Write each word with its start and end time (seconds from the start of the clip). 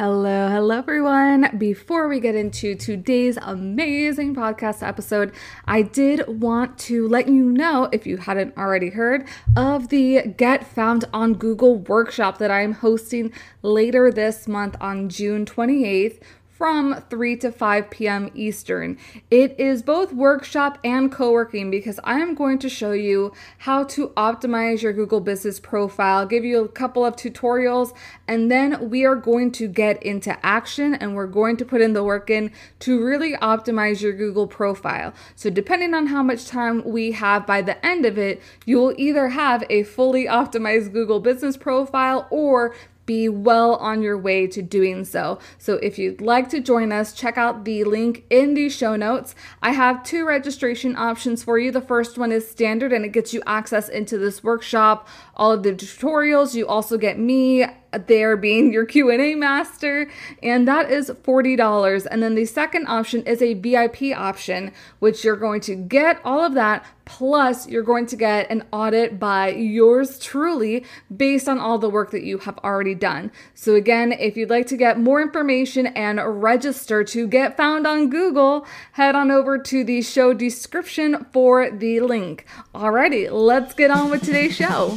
Hello, 0.00 0.48
hello 0.48 0.78
everyone. 0.78 1.58
Before 1.58 2.08
we 2.08 2.20
get 2.20 2.34
into 2.34 2.74
today's 2.74 3.36
amazing 3.36 4.34
podcast 4.34 4.82
episode, 4.82 5.30
I 5.66 5.82
did 5.82 6.40
want 6.40 6.78
to 6.88 7.06
let 7.06 7.28
you 7.28 7.44
know, 7.44 7.86
if 7.92 8.06
you 8.06 8.16
hadn't 8.16 8.56
already 8.56 8.88
heard, 8.88 9.28
of 9.58 9.90
the 9.90 10.22
Get 10.22 10.66
Found 10.68 11.04
on 11.12 11.34
Google 11.34 11.76
workshop 11.76 12.38
that 12.38 12.50
I 12.50 12.62
am 12.62 12.72
hosting 12.72 13.30
later 13.60 14.10
this 14.10 14.48
month 14.48 14.74
on 14.80 15.10
June 15.10 15.44
28th 15.44 16.18
from 16.60 17.02
3 17.08 17.36
to 17.36 17.50
5 17.50 17.88
p.m. 17.88 18.30
Eastern. 18.34 18.98
It 19.30 19.58
is 19.58 19.82
both 19.82 20.12
workshop 20.12 20.76
and 20.84 21.10
co 21.10 21.32
working 21.32 21.70
because 21.70 21.98
I 22.04 22.20
am 22.20 22.34
going 22.34 22.58
to 22.58 22.68
show 22.68 22.92
you 22.92 23.32
how 23.56 23.84
to 23.84 24.08
optimize 24.08 24.82
your 24.82 24.92
Google 24.92 25.20
business 25.20 25.58
profile, 25.58 26.26
give 26.26 26.44
you 26.44 26.62
a 26.62 26.68
couple 26.68 27.02
of 27.02 27.16
tutorials, 27.16 27.96
and 28.28 28.50
then 28.50 28.90
we 28.90 29.06
are 29.06 29.16
going 29.16 29.52
to 29.52 29.68
get 29.68 30.02
into 30.02 30.36
action 30.44 30.94
and 30.94 31.14
we're 31.14 31.26
going 31.26 31.56
to 31.56 31.64
put 31.64 31.80
in 31.80 31.94
the 31.94 32.04
work 32.04 32.28
in 32.28 32.52
to 32.80 33.02
really 33.02 33.32
optimize 33.38 34.02
your 34.02 34.12
Google 34.12 34.46
profile. 34.46 35.14
So, 35.36 35.48
depending 35.48 35.94
on 35.94 36.08
how 36.08 36.22
much 36.22 36.46
time 36.46 36.84
we 36.84 37.12
have 37.12 37.46
by 37.46 37.62
the 37.62 37.84
end 37.86 38.04
of 38.04 38.18
it, 38.18 38.42
you 38.66 38.76
will 38.76 38.92
either 38.98 39.28
have 39.28 39.64
a 39.70 39.84
fully 39.84 40.26
optimized 40.26 40.92
Google 40.92 41.20
business 41.20 41.56
profile 41.56 42.28
or 42.30 42.74
be 43.10 43.28
well 43.28 43.74
on 43.74 44.02
your 44.02 44.16
way 44.16 44.46
to 44.46 44.62
doing 44.62 45.04
so. 45.04 45.40
So, 45.58 45.74
if 45.82 45.98
you'd 45.98 46.20
like 46.20 46.48
to 46.50 46.60
join 46.60 46.92
us, 46.92 47.12
check 47.12 47.36
out 47.36 47.64
the 47.64 47.82
link 47.82 48.24
in 48.30 48.54
the 48.54 48.68
show 48.68 48.94
notes. 48.94 49.34
I 49.60 49.72
have 49.72 50.04
two 50.04 50.24
registration 50.24 50.94
options 50.94 51.42
for 51.42 51.58
you. 51.58 51.72
The 51.72 51.80
first 51.80 52.16
one 52.18 52.30
is 52.30 52.48
standard 52.48 52.92
and 52.92 53.04
it 53.04 53.08
gets 53.08 53.34
you 53.34 53.42
access 53.48 53.88
into 53.88 54.16
this 54.16 54.44
workshop, 54.44 55.08
all 55.34 55.50
of 55.50 55.64
the 55.64 55.72
tutorials. 55.72 56.54
You 56.54 56.68
also 56.68 56.96
get 56.98 57.18
me 57.18 57.66
there 58.06 58.36
being 58.36 58.72
your 58.72 58.84
Q&A 58.84 59.34
master 59.34 60.10
and 60.42 60.66
that 60.68 60.90
is 60.90 61.10
$40 61.10 62.06
and 62.10 62.22
then 62.22 62.34
the 62.34 62.44
second 62.44 62.86
option 62.86 63.22
is 63.24 63.42
a 63.42 63.54
VIP 63.54 64.16
option 64.16 64.72
which 64.98 65.24
you're 65.24 65.36
going 65.36 65.60
to 65.62 65.74
get 65.74 66.20
all 66.24 66.44
of 66.44 66.54
that 66.54 66.84
plus 67.04 67.66
you're 67.68 67.82
going 67.82 68.06
to 68.06 68.14
get 68.14 68.48
an 68.50 68.64
audit 68.72 69.18
by 69.18 69.48
yours 69.50 70.18
truly 70.18 70.84
based 71.14 71.48
on 71.48 71.58
all 71.58 71.76
the 71.76 71.90
work 71.90 72.12
that 72.12 72.22
you 72.22 72.38
have 72.38 72.56
already 72.58 72.94
done. 72.94 73.32
So 73.52 73.74
again, 73.74 74.12
if 74.12 74.36
you'd 74.36 74.48
like 74.48 74.68
to 74.68 74.76
get 74.76 74.98
more 74.98 75.20
information 75.20 75.88
and 75.88 76.20
register 76.42 77.02
to 77.02 77.26
get 77.26 77.56
found 77.56 77.86
on 77.86 78.10
Google, 78.10 78.64
head 78.92 79.16
on 79.16 79.32
over 79.32 79.58
to 79.58 79.82
the 79.82 80.02
show 80.02 80.32
description 80.32 81.26
for 81.32 81.68
the 81.68 81.98
link. 81.98 82.46
Alrighty, 82.74 83.28
let's 83.30 83.74
get 83.74 83.90
on 83.90 84.10
with 84.10 84.22
today's 84.22 84.54
show. 84.54 84.96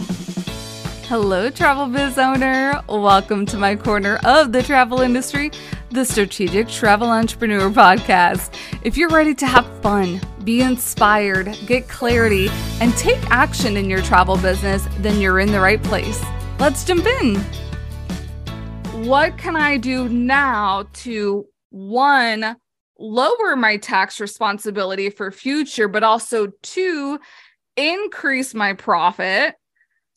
Hello, 1.08 1.50
travel 1.50 1.88
biz 1.88 2.18
owner. 2.18 2.82
Welcome 2.88 3.46
to 3.48 3.58
my 3.58 3.76
corner 3.76 4.22
of 4.24 4.54
the 4.54 4.64
travel 4.64 5.02
industry, 5.02 5.52
the 5.92 6.06
Strategic 6.06 6.70
Travel 6.70 7.10
Entrepreneur 7.10 7.70
Podcast. 7.70 8.56
If 8.84 8.96
you're 8.96 9.10
ready 9.10 9.36
to 9.36 9.46
have 9.46 9.68
fun, 9.82 10.22
be 10.46 10.62
inspired, 10.62 11.58
get 11.66 11.90
clarity, 11.90 12.48
and 12.80 12.96
take 12.96 13.20
action 13.30 13.76
in 13.76 13.90
your 13.90 14.02
travel 14.02 14.38
business, 14.38 14.88
then 15.00 15.20
you're 15.20 15.42
in 15.42 15.52
the 15.52 15.60
right 15.60 15.84
place. 15.84 16.24
Let's 16.58 16.86
jump 16.86 17.06
in. 17.06 17.36
What 19.06 19.38
can 19.38 19.58
I 19.58 19.76
do 19.76 20.08
now 20.08 20.86
to 20.94 21.46
one, 21.70 22.56
lower 22.98 23.58
my 23.58 23.76
tax 23.76 24.22
responsibility 24.22 25.10
for 25.10 25.32
future, 25.32 25.90
but 25.90 26.04
also 26.04 26.48
two, 26.62 27.20
increase 27.76 28.54
my 28.54 28.72
profit? 28.72 29.56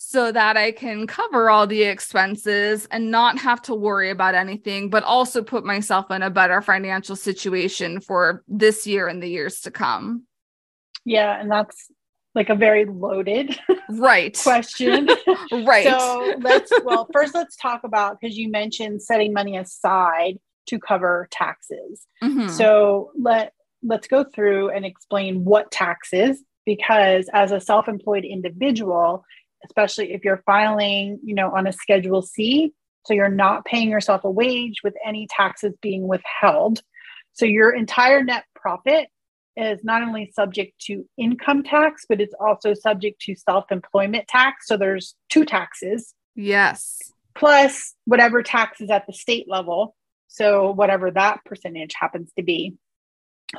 So 0.09 0.31
that 0.31 0.57
I 0.57 0.71
can 0.71 1.09
cover 1.09 1.51
all 1.51 1.67
the 1.67 1.83
expenses 1.83 2.87
and 2.93 3.11
not 3.11 3.41
have 3.41 3.61
to 3.63 3.75
worry 3.75 4.11
about 4.11 4.37
anything, 4.37 4.89
but 4.89 5.03
also 5.03 5.43
put 5.43 5.65
myself 5.65 6.13
in 6.13 6.23
a 6.23 6.31
better 6.31 6.63
financial 6.63 7.17
situation 7.17 8.01
for 8.01 8.45
this 8.47 8.87
year 8.87 9.09
and 9.09 9.21
the 9.21 9.27
years 9.27 9.63
to 9.63 9.73
come. 9.73 10.23
Yeah, 11.05 11.41
and 11.41 11.51
that's 11.51 11.91
like 12.37 12.51
a 12.51 12.55
very 12.55 12.85
loaded 12.85 13.59
right 13.91 14.39
question. 14.45 15.09
right. 15.51 15.89
So 15.89 16.37
let's 16.39 16.71
well, 16.85 17.09
first 17.13 17.35
let's 17.35 17.57
talk 17.57 17.83
about 17.83 18.21
because 18.21 18.39
you 18.39 18.49
mentioned 18.49 19.03
setting 19.03 19.33
money 19.33 19.57
aside 19.57 20.39
to 20.67 20.79
cover 20.79 21.27
taxes. 21.33 22.07
Mm-hmm. 22.23 22.51
So 22.51 23.11
let 23.21 23.55
let's 23.83 24.07
go 24.07 24.23
through 24.23 24.71
and 24.71 24.85
explain 24.87 25.45
what 25.45 25.73
taxes 25.73 26.45
because 26.65 27.29
as 27.33 27.51
a 27.51 27.59
self-employed 27.59 28.25
individual 28.25 29.25
especially 29.67 30.13
if 30.13 30.25
you're 30.25 30.43
filing, 30.47 31.19
you 31.23 31.35
know, 31.35 31.51
on 31.51 31.67
a 31.67 31.73
Schedule 31.73 32.23
C. 32.23 32.73
So 33.05 33.15
you're 33.15 33.29
not 33.29 33.65
paying 33.65 33.91
yourself 33.91 34.25
a 34.25 34.31
wage 34.31 34.83
with 34.83 34.95
any 35.05 35.29
taxes 35.31 35.75
being 35.81 36.09
withheld. 36.09 36.83
So 37.33 37.45
your 37.45 37.75
entire 37.75 38.25
net 38.25 38.45
profit 38.55 39.09
is 39.57 39.85
not 39.85 40.03
only 40.03 40.33
subject 40.35 40.79
to 40.87 41.09
income 41.17 41.63
tax, 41.63 42.05
but 42.09 42.21
it's 42.21 42.35
also 42.41 42.75
subject 42.75 43.21
to 43.23 43.35
self 43.37 43.71
employment 43.71 44.27
tax. 44.29 44.67
So 44.67 44.77
there's 44.77 45.15
two 45.29 45.45
taxes. 45.45 46.15
Yes. 46.35 46.99
Plus 47.35 47.95
whatever 48.05 48.43
tax 48.43 48.81
is 48.81 48.91
at 48.91 49.07
the 49.07 49.13
state 49.13 49.47
level. 49.49 49.95
So 50.29 50.73
whatever 50.73 51.11
that 51.13 51.45
percentage 51.45 51.93
happens 51.99 52.33
to 52.37 52.43
be. 52.43 52.77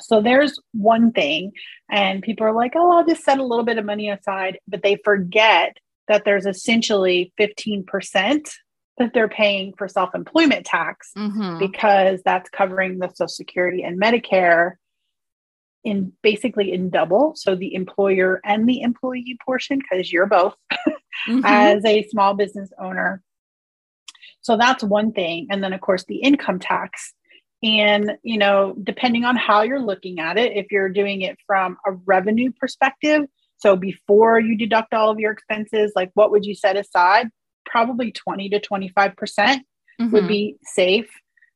So 0.02 0.22
there's 0.22 0.60
one 0.74 1.12
thing, 1.12 1.54
and 1.90 2.22
people 2.22 2.46
are 2.46 2.54
like, 2.54 2.74
oh, 2.76 2.92
I'll 2.92 3.06
just 3.06 3.24
set 3.24 3.40
a 3.40 3.44
little 3.44 3.64
bit 3.64 3.78
of 3.78 3.86
money 3.86 4.10
aside, 4.10 4.60
but 4.68 4.84
they 4.84 4.98
forget 5.04 5.78
that 6.08 6.26
there's 6.26 6.46
essentially 6.46 7.34
15% 7.40 8.50
that 8.98 9.14
they're 9.14 9.28
paying 9.28 9.74
for 9.78 9.88
self 9.88 10.16
employment 10.16 10.66
tax 10.66 11.12
mm-hmm. 11.18 11.60
because 11.60 12.22
that's 12.24 12.50
covering 12.50 13.00
the 13.00 13.10
Social 13.10 13.28
Security 13.28 13.84
and 13.84 14.02
Medicare 14.02 14.74
in 15.84 16.12
basically 16.22 16.74
in 16.74 16.90
double. 16.90 17.34
So 17.36 17.56
the 17.56 17.74
employer 17.74 18.42
and 18.44 18.68
the 18.68 18.82
employee 18.82 19.38
portion, 19.46 19.80
because 19.80 20.12
you're 20.12 20.26
both 20.26 20.56
mm-hmm. 20.72 21.42
as 21.44 21.86
a 21.86 22.04
small 22.10 22.34
business 22.34 22.72
owner. 22.80 23.24
So 24.42 24.58
that's 24.58 24.84
one 24.84 25.12
thing. 25.12 25.48
And 25.50 25.64
then, 25.64 25.74
of 25.74 25.82
course, 25.82 26.06
the 26.06 26.18
income 26.18 26.60
tax. 26.60 27.14
And, 27.64 28.18
you 28.22 28.38
know, 28.38 28.76
depending 28.84 29.26
on 29.26 29.36
how 29.36 29.62
you're 29.62 29.82
looking 29.82 30.20
at 30.20 30.38
it, 30.38 30.54
if 30.56 30.68
you're 30.72 30.90
doing 30.90 31.22
it 31.22 31.38
from 31.46 31.78
a 31.86 31.92
revenue 31.92 32.52
perspective, 32.60 33.24
so 33.58 33.76
before 33.76 34.40
you 34.40 34.56
deduct 34.56 34.94
all 34.94 35.10
of 35.10 35.20
your 35.20 35.32
expenses, 35.32 35.94
like 35.96 36.12
what 36.14 36.32
would 36.32 36.46
you 36.46 36.56
set 36.56 36.78
aside? 36.78 37.30
Probably 37.66 38.12
20 38.12 38.50
to 38.50 38.60
25% 38.60 39.16
mm 39.16 39.60
hmm 40.00 40.12
would 40.12 40.28
be 40.28 40.56
safe. 40.62 41.10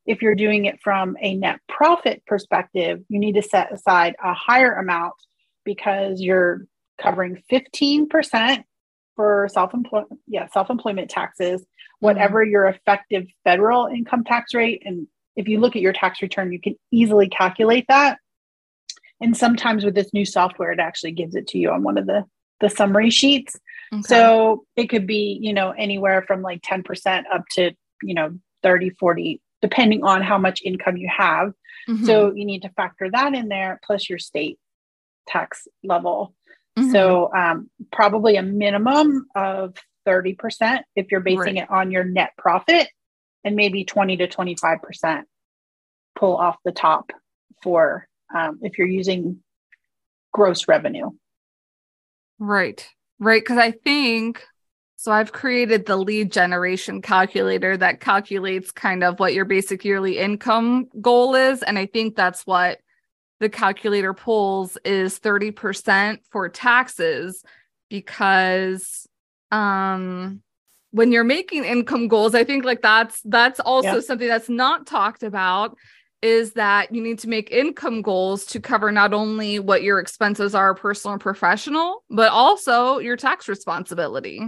If 0.04 0.20
you're 0.20 0.34
doing 0.34 0.64
it 0.64 0.80
from 0.82 1.16
a 1.20 1.36
net 1.36 1.60
profit 1.68 2.24
perspective, 2.26 2.98
you 3.08 3.20
need 3.20 3.36
to 3.36 3.42
set 3.42 3.72
aside 3.72 4.16
a 4.20 4.34
higher 4.34 4.74
amount 4.74 5.14
because 5.64 6.20
you're 6.20 6.66
covering 7.00 7.40
15% 7.52 8.64
for 9.14 9.48
self-employment 9.52 10.20
yeah 10.26 10.46
self-employment 10.48 11.10
taxes 11.10 11.60
mm-hmm. 11.60 12.06
whatever 12.06 12.42
your 12.42 12.66
effective 12.66 13.26
federal 13.44 13.86
income 13.86 14.24
tax 14.24 14.54
rate 14.54 14.82
and 14.84 15.06
if 15.36 15.48
you 15.48 15.60
look 15.60 15.76
at 15.76 15.82
your 15.82 15.92
tax 15.92 16.22
return 16.22 16.50
you 16.52 16.60
can 16.60 16.74
easily 16.90 17.28
calculate 17.28 17.84
that 17.88 18.18
and 19.22 19.36
sometimes 19.36 19.84
with 19.84 19.94
this 19.94 20.12
new 20.12 20.24
software 20.24 20.72
it 20.72 20.80
actually 20.80 21.12
gives 21.12 21.34
it 21.34 21.46
to 21.46 21.58
you 21.58 21.70
on 21.70 21.82
one 21.82 21.96
of 21.96 22.06
the 22.06 22.24
the 22.60 22.68
summary 22.68 23.10
sheets 23.10 23.56
okay. 23.92 24.02
so 24.02 24.64
it 24.76 24.88
could 24.88 25.06
be 25.06 25.38
you 25.40 25.52
know 25.52 25.70
anywhere 25.70 26.22
from 26.26 26.42
like 26.42 26.60
10% 26.62 27.24
up 27.32 27.44
to 27.52 27.72
you 28.02 28.14
know 28.14 28.36
30 28.62 28.90
40 28.90 29.40
depending 29.60 30.04
on 30.04 30.22
how 30.22 30.38
much 30.38 30.60
income 30.62 30.96
you 30.96 31.08
have 31.08 31.52
mm-hmm. 31.88 32.04
so 32.04 32.32
you 32.32 32.44
need 32.44 32.62
to 32.62 32.68
factor 32.70 33.10
that 33.10 33.34
in 33.34 33.48
there 33.48 33.80
plus 33.84 34.08
your 34.08 34.18
state 34.18 34.58
tax 35.26 35.66
level 35.82 36.34
mm-hmm. 36.78 36.90
so 36.90 37.32
um, 37.34 37.70
probably 37.92 38.36
a 38.36 38.42
minimum 38.42 39.26
of 39.34 39.74
30% 40.06 40.80
if 40.96 41.10
you're 41.10 41.20
basing 41.20 41.56
right. 41.56 41.56
it 41.58 41.70
on 41.70 41.90
your 41.90 42.04
net 42.04 42.30
profit 42.36 42.88
and 43.44 43.56
maybe 43.56 43.84
20 43.84 44.16
to 44.18 44.28
25% 44.28 45.22
pull 46.16 46.36
off 46.36 46.56
the 46.64 46.72
top 46.72 47.12
for 47.62 48.06
um, 48.34 48.58
if 48.62 48.78
you're 48.78 48.88
using 48.88 49.40
gross 50.32 50.68
revenue. 50.68 51.10
Right, 52.38 52.88
right. 53.18 53.42
Because 53.42 53.58
I 53.58 53.70
think 53.70 54.42
so. 54.96 55.12
I've 55.12 55.32
created 55.32 55.86
the 55.86 55.96
lead 55.96 56.32
generation 56.32 57.02
calculator 57.02 57.76
that 57.76 58.00
calculates 58.00 58.72
kind 58.72 59.04
of 59.04 59.20
what 59.20 59.34
your 59.34 59.44
basic 59.44 59.84
yearly 59.84 60.18
income 60.18 60.88
goal 61.00 61.34
is. 61.34 61.62
And 61.62 61.78
I 61.78 61.86
think 61.86 62.16
that's 62.16 62.46
what 62.46 62.80
the 63.40 63.48
calculator 63.48 64.14
pulls 64.14 64.78
is 64.84 65.18
30% 65.18 66.18
for 66.30 66.48
taxes 66.48 67.44
because 67.90 69.06
um 69.50 70.40
when 70.92 71.12
you're 71.12 71.24
making 71.24 71.64
income 71.64 72.08
goals 72.08 72.34
i 72.34 72.42
think 72.42 72.64
like 72.64 72.80
that's 72.80 73.20
that's 73.26 73.60
also 73.60 74.00
something 74.00 74.28
that's 74.28 74.48
not 74.48 74.86
talked 74.86 75.22
about 75.22 75.76
is 76.22 76.52
that 76.52 76.94
you 76.94 77.02
need 77.02 77.18
to 77.18 77.28
make 77.28 77.50
income 77.50 78.00
goals 78.00 78.46
to 78.46 78.60
cover 78.60 78.92
not 78.92 79.12
only 79.12 79.58
what 79.58 79.82
your 79.82 79.98
expenses 79.98 80.54
are 80.54 80.74
personal 80.74 81.14
and 81.14 81.20
professional 81.20 82.04
but 82.10 82.30
also 82.30 82.98
your 82.98 83.16
tax 83.16 83.48
responsibility 83.48 84.40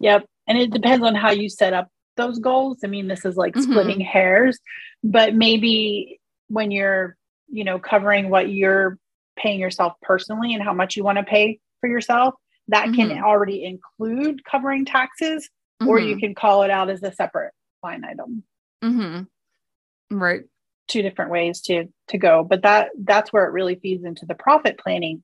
yep 0.00 0.24
and 0.46 0.58
it 0.58 0.70
depends 0.70 1.04
on 1.04 1.14
how 1.14 1.30
you 1.30 1.48
set 1.48 1.72
up 1.72 1.88
those 2.16 2.38
goals. 2.38 2.78
I 2.84 2.88
mean, 2.88 3.08
this 3.08 3.24
is 3.24 3.36
like 3.36 3.54
mm-hmm. 3.54 3.70
splitting 3.70 4.00
hairs, 4.00 4.58
but 5.02 5.34
maybe 5.34 6.20
when 6.48 6.70
you're, 6.70 7.16
you 7.48 7.64
know, 7.64 7.78
covering 7.78 8.28
what 8.28 8.50
you're 8.50 8.98
paying 9.36 9.60
yourself 9.60 9.94
personally 10.02 10.54
and 10.54 10.62
how 10.62 10.74
much 10.74 10.96
you 10.96 11.04
want 11.04 11.18
to 11.18 11.24
pay 11.24 11.58
for 11.80 11.88
yourself, 11.88 12.34
that 12.68 12.88
mm-hmm. 12.88 13.10
can 13.10 13.22
already 13.22 13.64
include 13.64 14.44
covering 14.44 14.84
taxes, 14.84 15.48
mm-hmm. 15.80 15.88
or 15.88 15.98
you 15.98 16.12
mm-hmm. 16.12 16.20
can 16.20 16.34
call 16.34 16.62
it 16.62 16.70
out 16.70 16.90
as 16.90 17.02
a 17.02 17.12
separate 17.12 17.52
line 17.82 18.04
item. 18.04 18.44
Mm-hmm. 18.84 20.16
Right. 20.16 20.42
Two 20.88 21.02
different 21.02 21.30
ways 21.30 21.60
to 21.62 21.86
to 22.08 22.18
go, 22.18 22.44
but 22.44 22.62
that 22.62 22.90
that's 22.98 23.32
where 23.32 23.46
it 23.46 23.52
really 23.52 23.76
feeds 23.76 24.04
into 24.04 24.26
the 24.26 24.34
profit 24.34 24.78
planning 24.78 25.22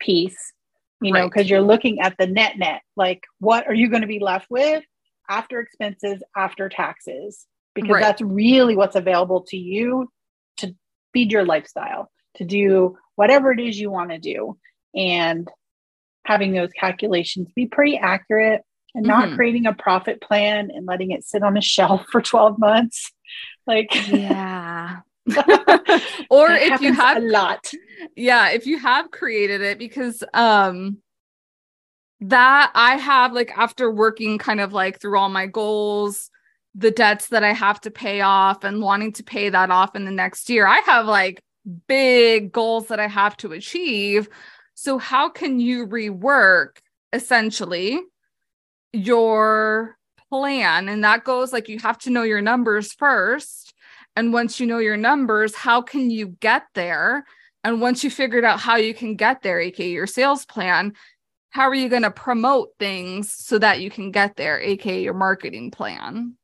piece, 0.00 0.52
you 1.00 1.12
know, 1.12 1.28
because 1.28 1.50
you're 1.50 1.60
looking 1.60 2.00
at 2.00 2.16
the 2.18 2.26
net 2.26 2.58
net. 2.58 2.82
Like, 2.96 3.24
what 3.38 3.66
are 3.66 3.74
you 3.74 3.88
going 3.88 4.02
to 4.02 4.08
be 4.08 4.20
left 4.20 4.46
with 4.48 4.84
after 5.28 5.60
expenses, 5.60 6.22
after 6.36 6.68
taxes? 6.68 7.46
Because 7.74 7.90
right. 7.90 8.02
that's 8.02 8.22
really 8.22 8.76
what's 8.76 8.96
available 8.96 9.42
to 9.48 9.56
you 9.56 10.10
to 10.58 10.74
feed 11.12 11.32
your 11.32 11.44
lifestyle, 11.44 12.10
to 12.36 12.44
do 12.44 12.96
whatever 13.16 13.52
it 13.52 13.60
is 13.60 13.78
you 13.78 13.90
want 13.90 14.10
to 14.10 14.18
do. 14.18 14.56
And 14.94 15.48
having 16.24 16.52
those 16.52 16.70
calculations 16.72 17.48
be 17.54 17.66
pretty 17.66 17.96
accurate 17.96 18.62
and 18.94 19.06
not 19.06 19.26
mm-hmm. 19.26 19.36
creating 19.36 19.66
a 19.66 19.72
profit 19.72 20.20
plan 20.20 20.70
and 20.72 20.86
letting 20.86 21.10
it 21.10 21.24
sit 21.24 21.42
on 21.42 21.56
a 21.56 21.60
shelf 21.62 22.06
for 22.10 22.20
12 22.20 22.58
months. 22.58 23.12
Like, 23.66 23.88
yeah. 24.08 24.69
or 26.30 26.50
if 26.50 26.80
you 26.80 26.92
have 26.92 27.18
a 27.18 27.20
lot. 27.20 27.70
Yeah, 28.16 28.50
if 28.50 28.66
you 28.66 28.78
have 28.78 29.10
created 29.10 29.60
it 29.60 29.78
because 29.78 30.22
um 30.34 30.98
that 32.20 32.70
I 32.74 32.96
have 32.96 33.32
like 33.32 33.56
after 33.56 33.90
working 33.90 34.38
kind 34.38 34.60
of 34.60 34.72
like 34.72 35.00
through 35.00 35.18
all 35.18 35.28
my 35.28 35.46
goals, 35.46 36.30
the 36.74 36.90
debts 36.90 37.28
that 37.28 37.42
I 37.44 37.52
have 37.52 37.80
to 37.82 37.90
pay 37.90 38.20
off 38.20 38.62
and 38.64 38.82
wanting 38.82 39.12
to 39.14 39.24
pay 39.24 39.48
that 39.48 39.70
off 39.70 39.96
in 39.96 40.04
the 40.04 40.10
next 40.10 40.50
year, 40.50 40.66
I 40.66 40.80
have 40.80 41.06
like 41.06 41.42
big 41.86 42.52
goals 42.52 42.88
that 42.88 43.00
I 43.00 43.08
have 43.08 43.36
to 43.38 43.52
achieve. 43.52 44.28
So, 44.74 44.98
how 44.98 45.28
can 45.28 45.60
you 45.60 45.86
rework 45.86 46.78
essentially 47.12 48.00
your 48.92 49.96
plan? 50.30 50.88
And 50.88 51.04
that 51.04 51.24
goes 51.24 51.52
like 51.52 51.68
you 51.68 51.78
have 51.80 51.98
to 51.98 52.10
know 52.10 52.22
your 52.22 52.42
numbers 52.42 52.92
first. 52.92 53.69
And 54.16 54.32
once 54.32 54.60
you 54.60 54.66
know 54.66 54.78
your 54.78 54.96
numbers, 54.96 55.54
how 55.54 55.82
can 55.82 56.10
you 56.10 56.28
get 56.40 56.64
there? 56.74 57.24
And 57.62 57.80
once 57.80 58.02
you 58.02 58.10
figured 58.10 58.44
out 58.44 58.60
how 58.60 58.76
you 58.76 58.94
can 58.94 59.16
get 59.16 59.42
there, 59.42 59.60
aka 59.60 59.88
your 59.88 60.06
sales 60.06 60.44
plan, 60.44 60.94
how 61.50 61.68
are 61.68 61.74
you 61.74 61.88
going 61.88 62.02
to 62.02 62.10
promote 62.10 62.70
things 62.78 63.32
so 63.32 63.58
that 63.58 63.80
you 63.80 63.90
can 63.90 64.10
get 64.10 64.36
there, 64.36 64.60
aka 64.60 65.02
your 65.02 65.14
marketing 65.14 65.70
plan? 65.70 66.36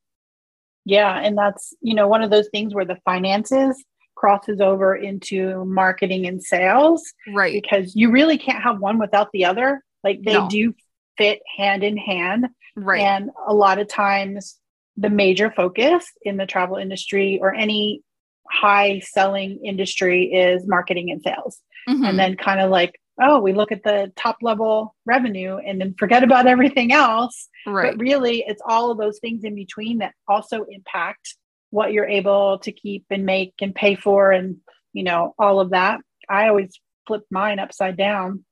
Yeah. 0.85 1.19
And 1.19 1.37
that's, 1.37 1.75
you 1.81 1.95
know, 1.95 2.07
one 2.07 2.23
of 2.23 2.31
those 2.31 2.49
things 2.49 2.75
where 2.75 2.85
the 2.85 2.99
finances 3.05 3.83
crosses 4.15 4.61
over 4.61 4.95
into 4.95 5.65
marketing 5.65 6.27
and 6.27 6.43
sales. 6.43 7.03
Right. 7.35 7.61
Because 7.61 7.95
you 7.97 8.11
really 8.11 8.39
can't 8.39 8.63
have 8.63 8.81
one 8.81 8.99
without 8.99 9.29
the 9.33 9.45
other. 9.45 9.83
Like 10.05 10.23
they 10.23 10.35
no. 10.35 10.49
do 10.49 10.75
fit 11.19 11.41
hand 11.57 11.83
in 11.83 11.97
hand. 11.97 12.47
Right. 12.77 13.01
And 13.01 13.31
a 13.47 13.55
lot 13.55 13.79
of 13.79 13.89
times 13.89 14.59
the 14.97 15.11
major 15.11 15.51
focus 15.51 16.05
in 16.23 16.37
the 16.37 16.47
travel 16.47 16.77
industry 16.77 17.39
or 17.41 17.55
any 17.55 18.03
high 18.51 19.01
selling 19.01 19.61
industry 19.65 20.33
is 20.33 20.67
marketing 20.67 21.11
and 21.11 21.23
sales. 21.23 21.61
Mm-hmm. 21.89 22.05
And 22.05 22.19
then 22.19 22.37
kind 22.37 22.61
of 22.61 22.71
like, 22.71 23.01
oh, 23.21 23.41
we 23.41 23.53
look 23.53 23.73
at 23.73 23.83
the 23.83 24.13
top 24.17 24.39
level 24.43 24.95
revenue 25.05 25.57
and 25.57 25.81
then 25.81 25.95
forget 25.99 26.23
about 26.23 26.47
everything 26.47 26.93
else. 26.93 27.49
Right. 27.67 27.93
But 27.93 28.01
really, 28.01 28.45
it's 28.47 28.63
all 28.67 28.91
of 28.91 28.99
those 28.99 29.19
things 29.19 29.45
in 29.45 29.55
between 29.55 29.99
that 29.99 30.15
also 30.29 30.65
impact 30.69 31.37
what 31.71 31.93
you're 31.93 32.09
able 32.09 32.59
to 32.61 32.73
keep 32.73 33.05
and 33.11 33.25
make 33.25 33.55
and 33.61 33.75
pay 33.75 33.95
for 33.95 34.33
and 34.33 34.57
you 34.93 35.03
know 35.03 35.35
all 35.39 35.61
of 35.61 35.71
that 35.71 36.01
i 36.29 36.49
always 36.49 36.81
flip 37.07 37.23
mine 37.31 37.59
upside 37.59 37.97
down 37.97 38.45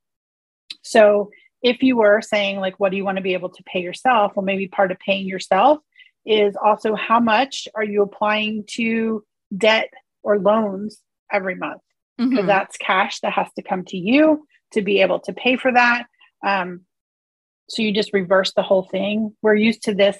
so 0.83 1.29
if 1.61 1.81
you 1.81 1.97
were 1.97 2.21
saying 2.21 2.59
like 2.59 2.79
what 2.79 2.91
do 2.91 2.97
you 2.97 3.05
want 3.05 3.17
to 3.17 3.23
be 3.23 3.33
able 3.33 3.49
to 3.49 3.63
pay 3.63 3.81
yourself 3.81 4.33
well 4.35 4.45
maybe 4.45 4.67
part 4.67 4.91
of 4.91 4.99
paying 4.99 5.27
yourself 5.27 5.79
is 6.25 6.55
also 6.63 6.95
how 6.95 7.19
much 7.19 7.67
are 7.75 7.83
you 7.83 8.01
applying 8.01 8.63
to 8.67 9.23
debt 9.55 9.89
or 10.23 10.39
loans 10.39 10.99
every 11.31 11.55
month 11.55 11.81
because 12.17 12.33
mm-hmm. 12.33 12.47
that's 12.47 12.77
cash 12.77 13.19
that 13.19 13.31
has 13.31 13.47
to 13.55 13.61
come 13.61 13.83
to 13.83 13.97
you 13.97 14.45
to 14.71 14.81
be 14.81 15.01
able 15.01 15.19
to 15.19 15.33
pay 15.33 15.55
for 15.55 15.71
that 15.71 16.05
um, 16.45 16.81
so 17.69 17.81
you 17.81 17.93
just 17.93 18.13
reverse 18.13 18.53
the 18.53 18.63
whole 18.63 18.83
thing 18.83 19.35
we're 19.41 19.55
used 19.55 19.83
to 19.83 19.93
this 19.93 20.17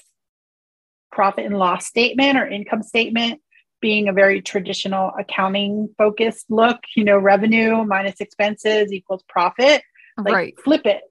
profit 1.11 1.45
and 1.45 1.57
loss 1.57 1.85
statement 1.87 2.37
or 2.37 2.45
income 2.45 2.83
statement 2.83 3.41
being 3.81 4.07
a 4.07 4.13
very 4.13 4.41
traditional 4.41 5.11
accounting 5.19 5.87
focused 5.97 6.45
look, 6.49 6.79
you 6.95 7.03
know, 7.03 7.17
revenue 7.17 7.83
minus 7.85 8.19
expenses 8.19 8.91
equals 8.91 9.23
profit. 9.29 9.83
Like 10.17 10.33
right. 10.33 10.53
flip 10.63 10.85
it. 10.85 11.01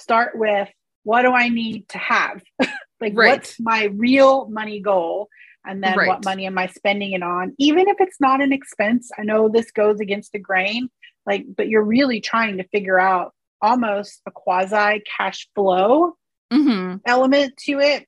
Start 0.00 0.38
with 0.38 0.68
what 1.02 1.22
do 1.22 1.32
I 1.32 1.48
need 1.48 1.88
to 1.90 1.98
have? 1.98 2.42
like 3.00 3.12
right. 3.14 3.30
what's 3.30 3.60
my 3.60 3.84
real 3.84 4.48
money 4.48 4.80
goal? 4.80 5.28
And 5.66 5.82
then 5.82 5.96
right. 5.96 6.08
what 6.08 6.24
money 6.24 6.46
am 6.46 6.58
I 6.58 6.68
spending 6.68 7.12
it 7.12 7.22
on? 7.22 7.54
Even 7.58 7.88
if 7.88 7.96
it's 7.98 8.20
not 8.20 8.40
an 8.40 8.52
expense, 8.52 9.10
I 9.18 9.24
know 9.24 9.48
this 9.48 9.72
goes 9.72 9.98
against 9.98 10.32
the 10.32 10.38
grain, 10.38 10.88
like, 11.26 11.44
but 11.56 11.68
you're 11.68 11.82
really 11.82 12.20
trying 12.20 12.58
to 12.58 12.68
figure 12.68 13.00
out 13.00 13.34
almost 13.60 14.20
a 14.26 14.30
quasi 14.30 15.02
cash 15.16 15.48
flow 15.54 16.16
mm-hmm. 16.52 16.96
element 17.04 17.56
to 17.56 17.80
it 17.80 18.06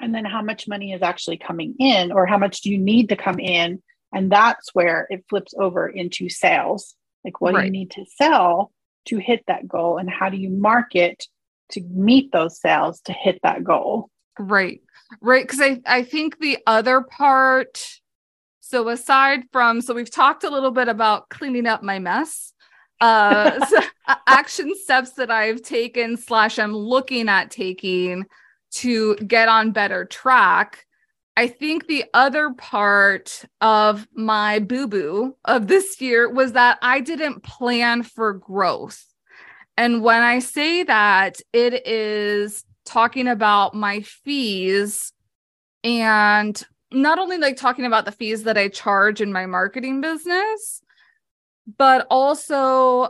and 0.00 0.14
then 0.14 0.24
how 0.24 0.42
much 0.42 0.68
money 0.68 0.92
is 0.92 1.02
actually 1.02 1.36
coming 1.36 1.74
in 1.78 2.12
or 2.12 2.26
how 2.26 2.38
much 2.38 2.60
do 2.62 2.70
you 2.70 2.78
need 2.78 3.08
to 3.08 3.16
come 3.16 3.38
in 3.38 3.82
and 4.12 4.30
that's 4.30 4.74
where 4.74 5.06
it 5.10 5.24
flips 5.28 5.54
over 5.58 5.88
into 5.88 6.28
sales 6.28 6.94
like 7.24 7.40
what 7.40 7.54
right. 7.54 7.62
do 7.62 7.66
you 7.66 7.72
need 7.72 7.90
to 7.90 8.04
sell 8.16 8.72
to 9.06 9.18
hit 9.18 9.42
that 9.46 9.66
goal 9.66 9.98
and 9.98 10.10
how 10.10 10.28
do 10.28 10.36
you 10.36 10.50
market 10.50 11.26
to 11.70 11.80
meet 11.90 12.32
those 12.32 12.60
sales 12.60 13.00
to 13.02 13.12
hit 13.12 13.38
that 13.42 13.64
goal 13.64 14.10
right 14.38 14.80
right 15.20 15.44
because 15.44 15.60
I, 15.60 15.80
I 15.86 16.02
think 16.02 16.38
the 16.38 16.58
other 16.66 17.00
part 17.00 17.82
so 18.60 18.88
aside 18.88 19.42
from 19.52 19.80
so 19.80 19.94
we've 19.94 20.10
talked 20.10 20.44
a 20.44 20.50
little 20.50 20.70
bit 20.70 20.88
about 20.88 21.28
cleaning 21.28 21.66
up 21.66 21.82
my 21.82 21.98
mess 21.98 22.52
uh 23.00 23.64
so 23.66 23.80
action 24.26 24.72
steps 24.74 25.12
that 25.12 25.30
i've 25.30 25.62
taken 25.62 26.16
slash 26.16 26.58
i'm 26.58 26.74
looking 26.74 27.28
at 27.28 27.50
taking 27.50 28.26
to 28.70 29.16
get 29.16 29.48
on 29.48 29.72
better 29.72 30.04
track. 30.04 30.86
I 31.36 31.46
think 31.46 31.86
the 31.86 32.04
other 32.12 32.52
part 32.52 33.44
of 33.60 34.06
my 34.14 34.58
boo 34.58 34.86
boo 34.86 35.36
of 35.44 35.68
this 35.68 36.00
year 36.00 36.28
was 36.30 36.52
that 36.52 36.78
I 36.82 37.00
didn't 37.00 37.42
plan 37.42 38.02
for 38.02 38.34
growth. 38.34 39.04
And 39.80 40.02
when 40.02 40.20
I 40.20 40.40
say 40.40 40.82
that, 40.82 41.40
it 41.54 41.86
is 41.86 42.66
talking 42.84 43.26
about 43.26 43.72
my 43.72 44.02
fees 44.02 45.10
and 45.82 46.62
not 46.92 47.18
only 47.18 47.38
like 47.38 47.56
talking 47.56 47.86
about 47.86 48.04
the 48.04 48.12
fees 48.12 48.42
that 48.42 48.58
I 48.58 48.68
charge 48.68 49.22
in 49.22 49.32
my 49.32 49.46
marketing 49.46 50.02
business, 50.02 50.82
but 51.78 52.06
also 52.10 53.08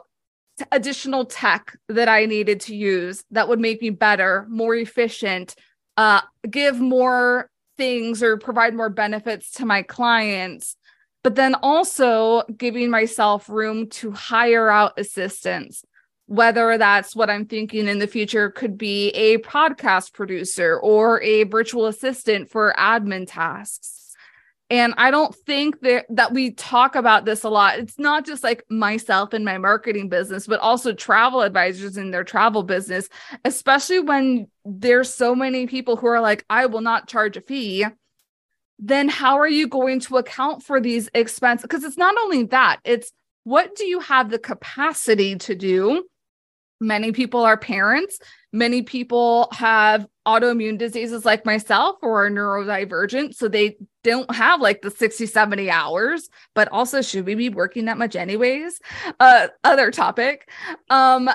additional 0.70 1.24
tech 1.24 1.76
that 1.88 2.08
I 2.08 2.26
needed 2.26 2.60
to 2.60 2.76
use 2.76 3.24
that 3.32 3.48
would 3.48 3.58
make 3.58 3.82
me 3.82 3.90
better, 3.90 4.46
more 4.48 4.76
efficient, 4.76 5.56
uh, 5.96 6.20
give 6.48 6.78
more 6.78 7.50
things 7.78 8.22
or 8.22 8.36
provide 8.36 8.74
more 8.74 8.90
benefits 8.90 9.50
to 9.54 9.66
my 9.66 9.82
clients. 9.82 10.76
But 11.24 11.34
then 11.34 11.56
also 11.64 12.44
giving 12.56 12.90
myself 12.90 13.48
room 13.48 13.88
to 13.88 14.12
hire 14.12 14.70
out 14.70 15.00
assistants, 15.00 15.84
whether 16.30 16.78
that's 16.78 17.16
what 17.16 17.28
I'm 17.28 17.44
thinking 17.44 17.88
in 17.88 17.98
the 17.98 18.06
future 18.06 18.50
could 18.50 18.78
be 18.78 19.08
a 19.08 19.38
podcast 19.38 20.12
producer 20.12 20.78
or 20.78 21.20
a 21.22 21.42
virtual 21.42 21.86
assistant 21.86 22.48
for 22.48 22.72
admin 22.78 23.26
tasks. 23.26 24.14
And 24.70 24.94
i 24.96 25.10
don't 25.10 25.34
think 25.34 25.80
that 25.80 26.06
that 26.10 26.32
we 26.32 26.52
talk 26.52 26.94
about 26.94 27.24
this 27.24 27.42
a 27.42 27.48
lot. 27.48 27.80
It's 27.80 27.98
not 27.98 28.24
just 28.24 28.44
like 28.44 28.62
myself 28.70 29.32
and 29.32 29.44
my 29.44 29.58
marketing 29.58 30.08
business 30.08 30.46
but 30.46 30.60
also 30.60 30.92
travel 30.92 31.42
advisors 31.42 31.96
in 31.96 32.12
their 32.12 32.22
travel 32.22 32.62
business 32.62 33.08
especially 33.44 33.98
when 33.98 34.46
there's 34.64 35.12
so 35.12 35.34
many 35.34 35.66
people 35.66 35.96
who 35.96 36.06
are 36.06 36.20
like 36.20 36.44
i 36.48 36.66
will 36.66 36.80
not 36.80 37.08
charge 37.08 37.36
a 37.36 37.40
fee. 37.40 37.86
Then 38.78 39.08
how 39.08 39.40
are 39.40 39.48
you 39.48 39.66
going 39.66 39.98
to 40.00 40.18
account 40.18 40.62
for 40.62 40.80
these 40.80 41.10
expenses? 41.12 41.62
Because 41.62 41.82
it's 41.82 41.98
not 41.98 42.14
only 42.16 42.44
that 42.44 42.78
it's 42.84 43.10
what 43.42 43.74
do 43.74 43.84
you 43.84 43.98
have 43.98 44.30
the 44.30 44.38
capacity 44.38 45.34
to 45.34 45.56
do 45.56 46.04
many 46.80 47.12
people 47.12 47.40
are 47.40 47.56
parents 47.56 48.18
many 48.52 48.82
people 48.82 49.48
have 49.52 50.06
autoimmune 50.26 50.78
diseases 50.78 51.24
like 51.24 51.46
myself 51.46 51.96
or 52.02 52.26
are 52.26 52.30
neurodivergent 52.30 53.34
so 53.34 53.48
they 53.48 53.76
don't 54.02 54.34
have 54.34 54.60
like 54.60 54.82
the 54.82 54.90
60 54.90 55.26
70 55.26 55.70
hours 55.70 56.28
but 56.54 56.68
also 56.68 57.02
should 57.02 57.26
we 57.26 57.34
be 57.34 57.48
working 57.48 57.84
that 57.84 57.98
much 57.98 58.16
anyways 58.16 58.80
uh 59.20 59.48
other 59.62 59.90
topic 59.90 60.48
um 60.88 61.30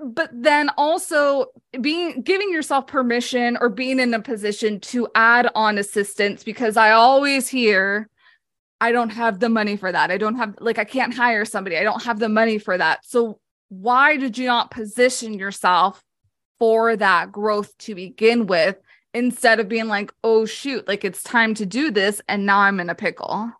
but 0.00 0.30
then 0.32 0.70
also 0.76 1.46
being 1.80 2.22
giving 2.22 2.52
yourself 2.52 2.86
permission 2.86 3.56
or 3.60 3.68
being 3.68 4.00
in 4.00 4.12
a 4.14 4.20
position 4.20 4.80
to 4.80 5.08
add 5.14 5.48
on 5.54 5.78
assistance 5.78 6.42
because 6.42 6.76
I 6.76 6.92
always 6.92 7.48
hear 7.48 8.08
I 8.80 8.92
don't 8.92 9.10
have 9.10 9.40
the 9.40 9.48
money 9.48 9.76
for 9.76 9.90
that. 9.90 10.10
I 10.10 10.18
don't 10.18 10.36
have 10.36 10.54
like 10.60 10.78
I 10.78 10.84
can't 10.84 11.14
hire 11.14 11.44
somebody. 11.44 11.76
I 11.76 11.82
don't 11.82 12.02
have 12.02 12.18
the 12.18 12.28
money 12.28 12.58
for 12.58 12.76
that. 12.76 13.04
So 13.04 13.40
why 13.68 14.16
did 14.16 14.38
you 14.38 14.46
not 14.46 14.70
position 14.70 15.34
yourself 15.34 16.02
for 16.58 16.96
that 16.96 17.32
growth 17.32 17.76
to 17.78 17.94
begin 17.94 18.46
with 18.46 18.76
instead 19.14 19.60
of 19.60 19.68
being 19.68 19.88
like, 19.88 20.12
"Oh 20.24 20.46
shoot, 20.46 20.86
like 20.88 21.04
it's 21.04 21.22
time 21.22 21.54
to 21.54 21.66
do 21.66 21.90
this 21.90 22.20
and 22.28 22.46
now 22.46 22.58
I'm 22.60 22.80
in 22.80 22.90
a 22.90 22.94
pickle." 22.94 23.52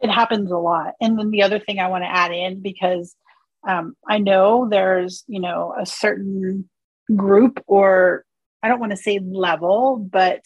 It 0.00 0.10
happens 0.10 0.50
a 0.50 0.56
lot. 0.56 0.94
And 1.00 1.18
then 1.18 1.30
the 1.30 1.42
other 1.42 1.58
thing 1.58 1.78
I 1.78 1.88
want 1.88 2.04
to 2.04 2.10
add 2.10 2.32
in 2.32 2.60
because 2.60 3.14
um, 3.68 3.94
I 4.08 4.18
know 4.18 4.66
there's, 4.68 5.24
you 5.26 5.40
know, 5.40 5.74
a 5.78 5.84
certain 5.84 6.68
group 7.14 7.62
or 7.66 8.24
I 8.62 8.68
don't 8.68 8.80
want 8.80 8.92
to 8.92 8.96
say 8.96 9.18
level, 9.18 9.96
but 9.96 10.42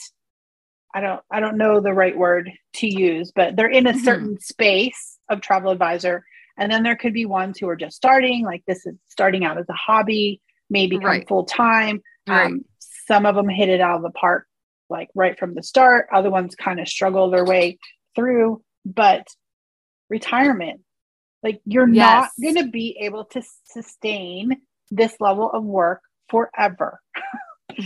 I 0.95 1.01
don't 1.01 1.21
I 1.31 1.41
don't 1.41 1.59
know 1.59 1.81
the 1.81 1.93
right 1.93 2.17
word 2.17 2.51
to 2.75 2.87
use, 2.87 3.33
but 3.35 3.57
they're 3.57 3.67
in 3.67 3.87
a 3.87 3.91
mm-hmm. 3.91 4.05
certain 4.05 4.41
space 4.41 5.19
of 5.29 5.41
travel 5.41 5.71
advisor. 5.71 6.25
And 6.57 6.71
then 6.71 6.83
there 6.83 6.97
could 6.97 7.13
be 7.13 7.27
ones 7.27 7.59
who 7.59 7.69
are 7.69 7.77
just 7.77 7.97
starting, 7.97 8.45
like 8.45 8.63
this 8.67 8.87
is 8.87 8.95
starting 9.09 9.45
out 9.45 9.59
as 9.59 9.69
a 9.69 9.75
hobby, 9.75 10.41
maybe 10.71 10.99
right. 10.99 11.27
full 11.27 11.45
time. 11.45 12.01
Right. 12.29 12.47
Um, 12.47 12.65
some 13.07 13.27
of 13.27 13.35
them 13.35 13.49
hit 13.49 13.69
it 13.69 13.81
out 13.81 13.97
of 13.97 14.03
the 14.03 14.11
park, 14.11 14.47
like 14.89 15.09
right 15.15 15.39
from 15.39 15.55
the 15.55 15.63
start. 15.63 16.07
Other 16.13 16.31
ones 16.31 16.55
kind 16.55 16.81
of 16.81 16.89
struggle 16.89 17.31
their 17.31 17.45
way 17.45 17.79
through. 18.15 18.63
But 18.85 19.27
retirement 20.11 20.81
like 21.45 21.61
you're 21.67 21.89
yes. 21.89 22.31
not 22.39 22.55
going 22.55 22.65
to 22.65 22.71
be 22.71 22.97
able 23.01 23.27
to 23.27 23.43
sustain 23.65 24.57
this 24.91 25.15
level 25.21 25.51
of 25.53 25.63
work 25.63 26.01
forever. 26.31 27.01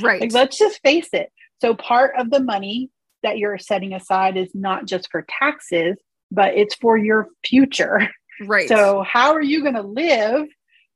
Right. 0.03 0.21
like, 0.21 0.35
let's 0.35 0.59
just 0.59 0.83
face 0.83 1.09
it. 1.15 1.33
So 1.63 1.75
part 1.75 2.13
of 2.19 2.31
the 2.31 2.41
money 2.41 2.91
that 3.23 3.39
you're 3.39 3.57
setting 3.57 3.95
aside 3.95 4.37
is 4.37 4.51
not 4.53 4.85
just 4.85 5.09
for 5.11 5.25
taxes, 5.41 5.97
but 6.31 6.55
it's 6.57 6.75
for 6.75 6.99
your 6.99 7.29
future. 7.47 8.01
Right. 8.41 8.69
So 8.69 9.03
how 9.03 9.33
are 9.33 9.43
you 9.43 9.63
going 9.63 9.75
to 9.75 9.83
live 9.83 10.49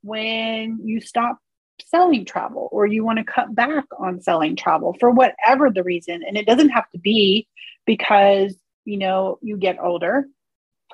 when 0.02 0.80
you 0.84 1.00
stop 1.00 1.38
selling 1.86 2.24
travel 2.24 2.68
or 2.72 2.86
you 2.86 3.04
want 3.04 3.18
to 3.18 3.24
cut 3.24 3.54
back 3.54 3.84
on 3.98 4.20
selling 4.20 4.56
travel 4.56 4.96
for 4.98 5.10
whatever 5.10 5.70
the 5.70 5.82
reason? 5.82 6.22
And 6.26 6.36
it 6.36 6.46
doesn't 6.46 6.70
have 6.70 6.90
to 6.92 6.98
be 6.98 7.48
because, 7.86 8.56
you 8.84 8.98
know, 8.98 9.38
you 9.42 9.56
get 9.56 9.78
older 9.80 10.26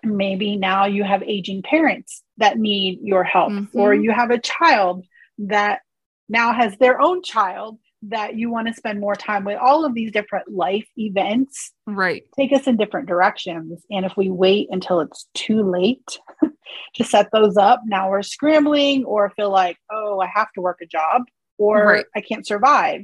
maybe 0.02 0.56
now 0.56 0.86
you 0.86 1.04
have 1.04 1.22
aging 1.22 1.62
parents 1.62 2.22
that 2.36 2.58
need 2.58 3.00
your 3.02 3.24
help 3.24 3.52
mm-hmm. 3.52 3.78
or 3.78 3.94
you 3.94 4.12
have 4.12 4.30
a 4.30 4.38
child 4.38 5.04
that 5.38 5.80
now 6.28 6.52
has 6.52 6.76
their 6.76 7.00
own 7.00 7.22
child 7.22 7.78
that 8.02 8.36
you 8.36 8.50
want 8.50 8.68
to 8.68 8.74
spend 8.74 9.00
more 9.00 9.16
time 9.16 9.44
with 9.44 9.58
all 9.58 9.84
of 9.84 9.94
these 9.94 10.12
different 10.12 10.50
life 10.50 10.86
events 10.96 11.72
right 11.86 12.22
take 12.36 12.52
us 12.52 12.66
in 12.66 12.76
different 12.76 13.08
directions 13.08 13.82
and 13.90 14.06
if 14.06 14.16
we 14.16 14.30
wait 14.30 14.68
until 14.70 15.00
it's 15.00 15.28
too 15.34 15.62
late 15.62 16.18
to 16.94 17.04
set 17.04 17.28
those 17.32 17.56
up 17.56 17.80
now 17.86 18.08
we're 18.08 18.22
scrambling 18.22 19.04
or 19.04 19.30
feel 19.30 19.50
like 19.50 19.76
oh 19.90 20.20
i 20.20 20.28
have 20.32 20.50
to 20.52 20.60
work 20.60 20.78
a 20.80 20.86
job 20.86 21.22
or 21.58 21.84
right. 21.84 22.04
i 22.14 22.20
can't 22.20 22.46
survive 22.46 23.00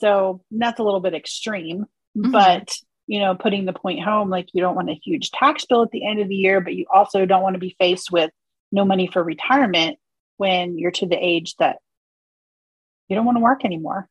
so 0.00 0.42
that's 0.50 0.80
a 0.80 0.82
little 0.82 1.00
bit 1.00 1.14
extreme 1.14 1.86
mm-hmm. 2.16 2.30
but 2.32 2.76
you 3.06 3.20
know, 3.20 3.34
putting 3.34 3.64
the 3.64 3.72
point 3.72 4.02
home 4.02 4.30
like 4.30 4.48
you 4.52 4.60
don't 4.60 4.74
want 4.74 4.90
a 4.90 5.00
huge 5.02 5.30
tax 5.30 5.64
bill 5.64 5.82
at 5.82 5.90
the 5.90 6.06
end 6.06 6.20
of 6.20 6.28
the 6.28 6.34
year, 6.34 6.60
but 6.60 6.74
you 6.74 6.86
also 6.92 7.24
don't 7.24 7.42
want 7.42 7.54
to 7.54 7.60
be 7.60 7.76
faced 7.78 8.10
with 8.10 8.30
no 8.72 8.84
money 8.84 9.06
for 9.06 9.22
retirement 9.22 9.98
when 10.36 10.76
you're 10.76 10.90
to 10.90 11.06
the 11.06 11.16
age 11.16 11.54
that 11.58 11.76
you 13.08 13.14
don't 13.14 13.24
want 13.24 13.36
to 13.36 13.42
work 13.42 13.64
anymore. 13.64 14.08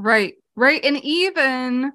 Right. 0.00 0.34
Right. 0.56 0.84
And 0.84 0.96
even 1.04 1.92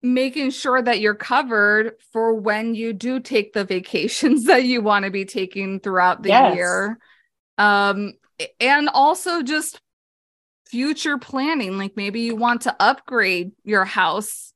making 0.00 0.50
sure 0.50 0.80
that 0.80 1.00
you're 1.00 1.14
covered 1.14 1.94
for 2.12 2.34
when 2.34 2.74
you 2.74 2.92
do 2.92 3.18
take 3.18 3.52
the 3.52 3.64
vacations 3.64 4.44
that 4.46 4.64
you 4.64 4.80
want 4.80 5.04
to 5.04 5.10
be 5.10 5.24
taking 5.24 5.80
throughout 5.80 6.22
the 6.22 6.28
yes. 6.28 6.54
year. 6.54 6.98
Um 7.58 8.12
and 8.60 8.88
also 8.88 9.42
just 9.42 9.80
future 10.66 11.18
planning 11.18 11.76
like 11.78 11.96
maybe 11.96 12.20
you 12.20 12.36
want 12.36 12.60
to 12.62 12.76
upgrade 12.78 13.50
your 13.64 13.84
house 13.84 14.52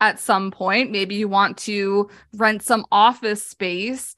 at 0.00 0.20
some 0.20 0.50
point. 0.50 0.90
Maybe 0.90 1.16
you 1.16 1.28
want 1.28 1.56
to 1.58 2.10
rent 2.34 2.62
some 2.62 2.86
office 2.92 3.44
space. 3.44 4.14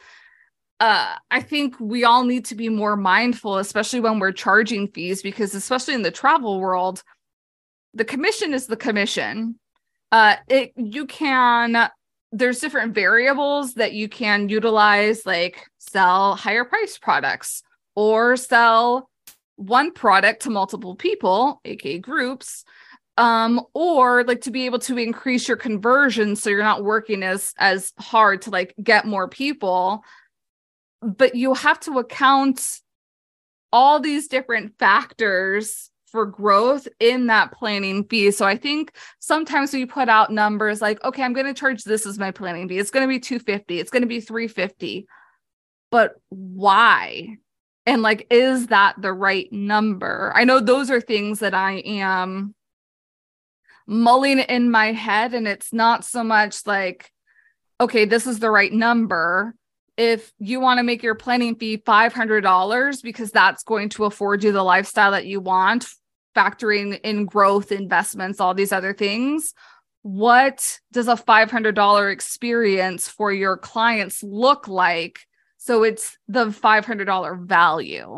Uh, 0.80 1.14
I 1.30 1.40
think 1.40 1.78
we 1.80 2.04
all 2.04 2.24
need 2.24 2.44
to 2.46 2.54
be 2.54 2.68
more 2.68 2.96
mindful, 2.96 3.58
especially 3.58 4.00
when 4.00 4.18
we're 4.18 4.32
charging 4.32 4.88
fees, 4.88 5.22
because 5.22 5.54
especially 5.54 5.94
in 5.94 6.02
the 6.02 6.10
travel 6.10 6.60
world, 6.60 7.02
the 7.96 8.04
commission 8.04 8.54
is 8.54 8.66
the 8.66 8.76
commission. 8.76 9.58
Uh, 10.12 10.36
it 10.48 10.72
you 10.76 11.06
can 11.06 11.90
there's 12.32 12.60
different 12.60 12.94
variables 12.94 13.74
that 13.74 13.92
you 13.92 14.08
can 14.08 14.48
utilize, 14.48 15.24
like 15.24 15.66
sell 15.78 16.36
higher 16.36 16.64
price 16.64 16.98
products 16.98 17.62
or 17.94 18.36
sell 18.36 19.08
one 19.56 19.92
product 19.92 20.42
to 20.42 20.50
multiple 20.50 20.94
people, 20.94 21.60
aka 21.64 21.98
groups, 21.98 22.64
um 23.16 23.60
or 23.72 24.24
like 24.24 24.42
to 24.42 24.50
be 24.50 24.66
able 24.66 24.78
to 24.78 24.98
increase 24.98 25.48
your 25.48 25.56
conversion 25.56 26.36
so 26.36 26.50
you're 26.50 26.62
not 26.62 26.84
working 26.84 27.22
as 27.22 27.54
as 27.56 27.92
hard 27.98 28.42
to 28.42 28.50
like 28.50 28.74
get 28.82 29.06
more 29.06 29.26
people 29.28 30.04
but 31.02 31.34
you 31.34 31.54
have 31.54 31.80
to 31.80 31.98
account 31.98 32.80
all 33.72 34.00
these 34.00 34.28
different 34.28 34.78
factors 34.78 35.90
for 36.06 36.26
growth 36.26 36.86
in 37.00 37.26
that 37.26 37.52
planning 37.52 38.04
fee. 38.04 38.30
So 38.30 38.46
I 38.46 38.56
think 38.56 38.92
sometimes 39.18 39.72
we 39.72 39.86
put 39.86 40.08
out 40.08 40.32
numbers 40.32 40.80
like, 40.80 41.02
okay, 41.04 41.22
I'm 41.22 41.32
going 41.32 41.46
to 41.46 41.54
charge 41.54 41.84
this 41.84 42.06
as 42.06 42.18
my 42.18 42.30
planning 42.30 42.68
fee. 42.68 42.78
It's 42.78 42.90
going 42.90 43.06
to 43.06 43.08
be 43.08 43.20
250. 43.20 43.80
It's 43.80 43.90
going 43.90 44.02
to 44.02 44.08
be 44.08 44.20
350. 44.20 45.06
But 45.90 46.14
why? 46.28 47.36
And 47.86 48.02
like, 48.02 48.26
is 48.30 48.68
that 48.68 49.00
the 49.00 49.12
right 49.12 49.52
number? 49.52 50.32
I 50.34 50.44
know 50.44 50.60
those 50.60 50.90
are 50.90 51.00
things 51.00 51.40
that 51.40 51.54
I 51.54 51.78
am 51.78 52.54
mulling 53.86 54.40
in 54.40 54.70
my 54.70 54.92
head 54.92 55.32
and 55.32 55.46
it's 55.46 55.72
not 55.72 56.04
so 56.04 56.24
much 56.24 56.66
like 56.66 57.10
okay 57.80 58.04
this 58.04 58.26
is 58.26 58.40
the 58.40 58.50
right 58.50 58.72
number 58.72 59.54
if 59.96 60.32
you 60.38 60.60
want 60.60 60.78
to 60.78 60.84
make 60.84 61.02
your 61.02 61.14
planning 61.14 61.54
fee 61.54 61.78
$500 61.78 63.02
because 63.02 63.30
that's 63.30 63.62
going 63.62 63.88
to 63.90 64.04
afford 64.04 64.44
you 64.44 64.52
the 64.52 64.62
lifestyle 64.62 65.12
that 65.12 65.26
you 65.26 65.40
want 65.40 65.86
factoring 66.36 67.00
in 67.00 67.24
growth 67.24 67.72
investments 67.72 68.40
all 68.40 68.52
these 68.52 68.72
other 68.72 68.92
things 68.92 69.54
what 70.06 70.78
does 70.92 71.08
a 71.08 71.16
$500 71.16 72.12
experience 72.12 73.08
for 73.08 73.32
your 73.32 73.56
clients 73.56 74.22
look 74.22 74.68
like? 74.68 75.18
So 75.58 75.82
it's 75.82 76.16
the 76.28 76.46
$500 76.46 77.44
value. 77.44 78.16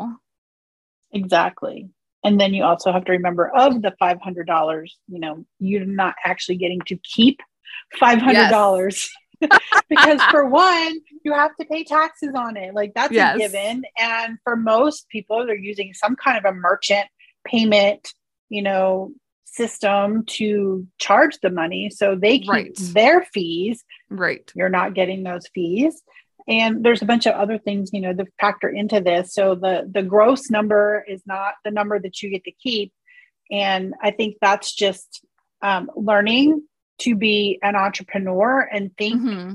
Exactly. 1.11 1.89
And 2.23 2.39
then 2.39 2.53
you 2.53 2.63
also 2.63 2.91
have 2.91 3.05
to 3.05 3.13
remember 3.13 3.49
of 3.55 3.81
the 3.81 3.95
$500 3.99 4.89
you 5.07 5.19
know 5.19 5.43
you're 5.57 5.83
not 5.83 6.13
actually 6.23 6.57
getting 6.57 6.81
to 6.81 6.97
keep 6.97 7.39
$500 7.99 8.33
yes. 8.33 9.09
because 9.89 10.21
for 10.31 10.45
one 10.49 10.99
you 11.23 11.33
have 11.33 11.55
to 11.57 11.65
pay 11.65 11.83
taxes 11.83 12.31
on 12.35 12.57
it. 12.57 12.73
Like 12.73 12.93
that's 12.93 13.13
yes. 13.13 13.35
a 13.35 13.39
given. 13.39 13.83
And 13.97 14.37
for 14.43 14.55
most 14.55 15.09
people 15.09 15.45
they're 15.45 15.55
using 15.55 15.93
some 15.93 16.15
kind 16.15 16.37
of 16.37 16.45
a 16.45 16.55
merchant 16.55 17.07
payment 17.45 18.13
you 18.49 18.61
know 18.61 19.11
system 19.45 20.23
to 20.25 20.87
charge 20.99 21.37
the 21.41 21.49
money. 21.49 21.89
So 21.89 22.15
they 22.15 22.39
keep 22.39 22.49
right. 22.49 22.71
their 22.75 23.23
fees. 23.33 23.83
Right. 24.09 24.49
You're 24.55 24.69
not 24.69 24.93
getting 24.93 25.23
those 25.23 25.47
fees. 25.53 26.01
And 26.47 26.83
there's 26.83 27.01
a 27.01 27.05
bunch 27.05 27.27
of 27.27 27.33
other 27.33 27.57
things 27.57 27.91
you 27.93 28.01
know 28.01 28.13
that 28.13 28.27
factor 28.39 28.69
into 28.69 29.01
this. 29.01 29.33
So 29.33 29.55
the 29.55 29.89
the 29.91 30.03
gross 30.03 30.49
number 30.49 31.03
is 31.07 31.21
not 31.25 31.53
the 31.63 31.71
number 31.71 31.99
that 31.99 32.21
you 32.21 32.29
get 32.29 32.43
to 32.45 32.51
keep. 32.51 32.93
And 33.51 33.95
i 34.01 34.11
think 34.11 34.37
that's 34.39 34.73
just 34.73 35.25
um, 35.61 35.89
learning 35.95 36.63
to 36.99 37.15
be 37.15 37.59
an 37.61 37.75
entrepreneur 37.75 38.61
and 38.61 38.95
think 38.97 39.21
mm-hmm. 39.21 39.53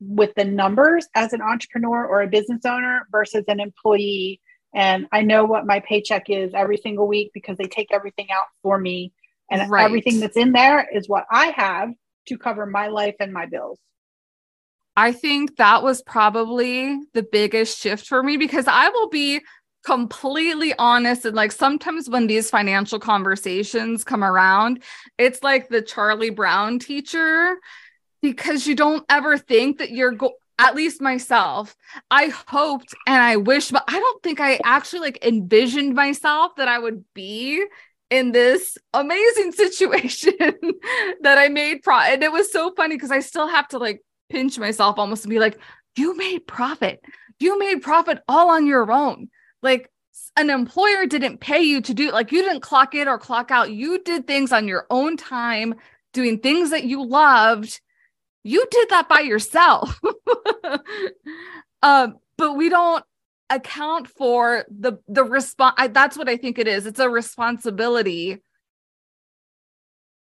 with 0.00 0.34
the 0.34 0.44
numbers 0.44 1.08
as 1.14 1.32
an 1.32 1.42
entrepreneur 1.42 2.04
or 2.04 2.22
a 2.22 2.26
business 2.26 2.64
owner 2.64 3.06
versus 3.10 3.44
an 3.48 3.60
employee 3.60 4.40
and 4.74 5.06
i 5.12 5.22
know 5.22 5.44
what 5.44 5.66
my 5.66 5.80
paycheck 5.80 6.28
is 6.28 6.52
every 6.54 6.76
single 6.76 7.06
week 7.06 7.30
because 7.32 7.56
they 7.56 7.64
take 7.64 7.92
everything 7.92 8.26
out 8.30 8.46
for 8.62 8.78
me 8.78 9.12
and 9.50 9.70
right. 9.70 9.84
everything 9.84 10.20
that's 10.20 10.36
in 10.36 10.52
there 10.52 10.86
is 10.92 11.08
what 11.08 11.24
i 11.30 11.46
have 11.56 11.90
to 12.26 12.36
cover 12.36 12.66
my 12.66 12.88
life 12.88 13.14
and 13.20 13.32
my 13.32 13.46
bills 13.46 13.78
I 15.00 15.12
think 15.12 15.58
that 15.58 15.84
was 15.84 16.02
probably 16.02 16.98
the 17.14 17.22
biggest 17.22 17.78
shift 17.78 18.08
for 18.08 18.20
me 18.20 18.36
because 18.36 18.66
I 18.66 18.88
will 18.88 19.08
be 19.08 19.40
completely 19.88 20.74
honest 20.78 21.24
and 21.24 21.34
like 21.34 21.50
sometimes 21.50 22.10
when 22.10 22.26
these 22.26 22.50
financial 22.50 22.98
conversations 22.98 24.04
come 24.04 24.22
around 24.22 24.82
it's 25.16 25.42
like 25.42 25.70
the 25.70 25.80
Charlie 25.80 26.28
Brown 26.28 26.78
teacher 26.78 27.56
because 28.20 28.66
you 28.66 28.74
don't 28.74 29.02
ever 29.08 29.38
think 29.38 29.78
that 29.78 29.90
you're 29.90 30.12
go- 30.12 30.34
at 30.58 30.74
least 30.74 31.00
myself, 31.00 31.76
I 32.10 32.32
hoped 32.48 32.92
and 33.06 33.22
I 33.22 33.36
wish, 33.36 33.70
but 33.70 33.84
I 33.88 33.98
don't 33.98 34.22
think 34.22 34.40
I 34.40 34.58
actually 34.64 35.00
like 35.00 35.24
envisioned 35.24 35.94
myself 35.94 36.56
that 36.56 36.68
I 36.68 36.78
would 36.78 37.04
be 37.14 37.64
in 38.10 38.32
this 38.32 38.76
amazing 38.92 39.52
situation 39.62 40.34
that 41.22 41.38
I 41.38 41.48
made 41.48 41.82
pro 41.82 41.96
and 41.96 42.22
it 42.22 42.32
was 42.32 42.52
so 42.52 42.72
funny 42.76 42.96
because 42.96 43.12
I 43.12 43.20
still 43.20 43.48
have 43.48 43.68
to 43.68 43.78
like 43.78 44.02
pinch 44.28 44.58
myself 44.58 44.98
almost 44.98 45.24
and 45.24 45.30
be 45.30 45.38
like, 45.38 45.58
you 45.96 46.16
made 46.16 46.46
profit. 46.46 47.00
You 47.40 47.58
made 47.58 47.82
profit 47.82 48.18
all 48.28 48.50
on 48.50 48.66
your 48.66 48.90
own. 48.90 49.28
Like 49.62 49.90
an 50.36 50.50
employer 50.50 51.06
didn't 51.06 51.38
pay 51.38 51.62
you 51.62 51.80
to 51.82 51.94
do 51.94 52.10
like 52.10 52.32
you 52.32 52.42
didn't 52.42 52.60
clock 52.60 52.94
in 52.94 53.08
or 53.08 53.18
clock 53.18 53.50
out. 53.50 53.72
You 53.72 54.02
did 54.02 54.26
things 54.26 54.52
on 54.52 54.68
your 54.68 54.86
own 54.90 55.16
time, 55.16 55.74
doing 56.12 56.38
things 56.38 56.70
that 56.70 56.84
you 56.84 57.04
loved. 57.04 57.80
You 58.44 58.66
did 58.70 58.88
that 58.90 59.08
by 59.08 59.20
yourself. 59.20 60.00
um, 61.82 62.16
but 62.36 62.54
we 62.54 62.68
don't 62.68 63.04
account 63.50 64.08
for 64.08 64.64
the 64.68 64.98
the 65.08 65.24
response 65.24 65.74
that's 65.92 66.18
what 66.18 66.28
i 66.28 66.36
think 66.36 66.58
it 66.58 66.68
is 66.68 66.84
it's 66.84 67.00
a 67.00 67.08
responsibility 67.08 68.42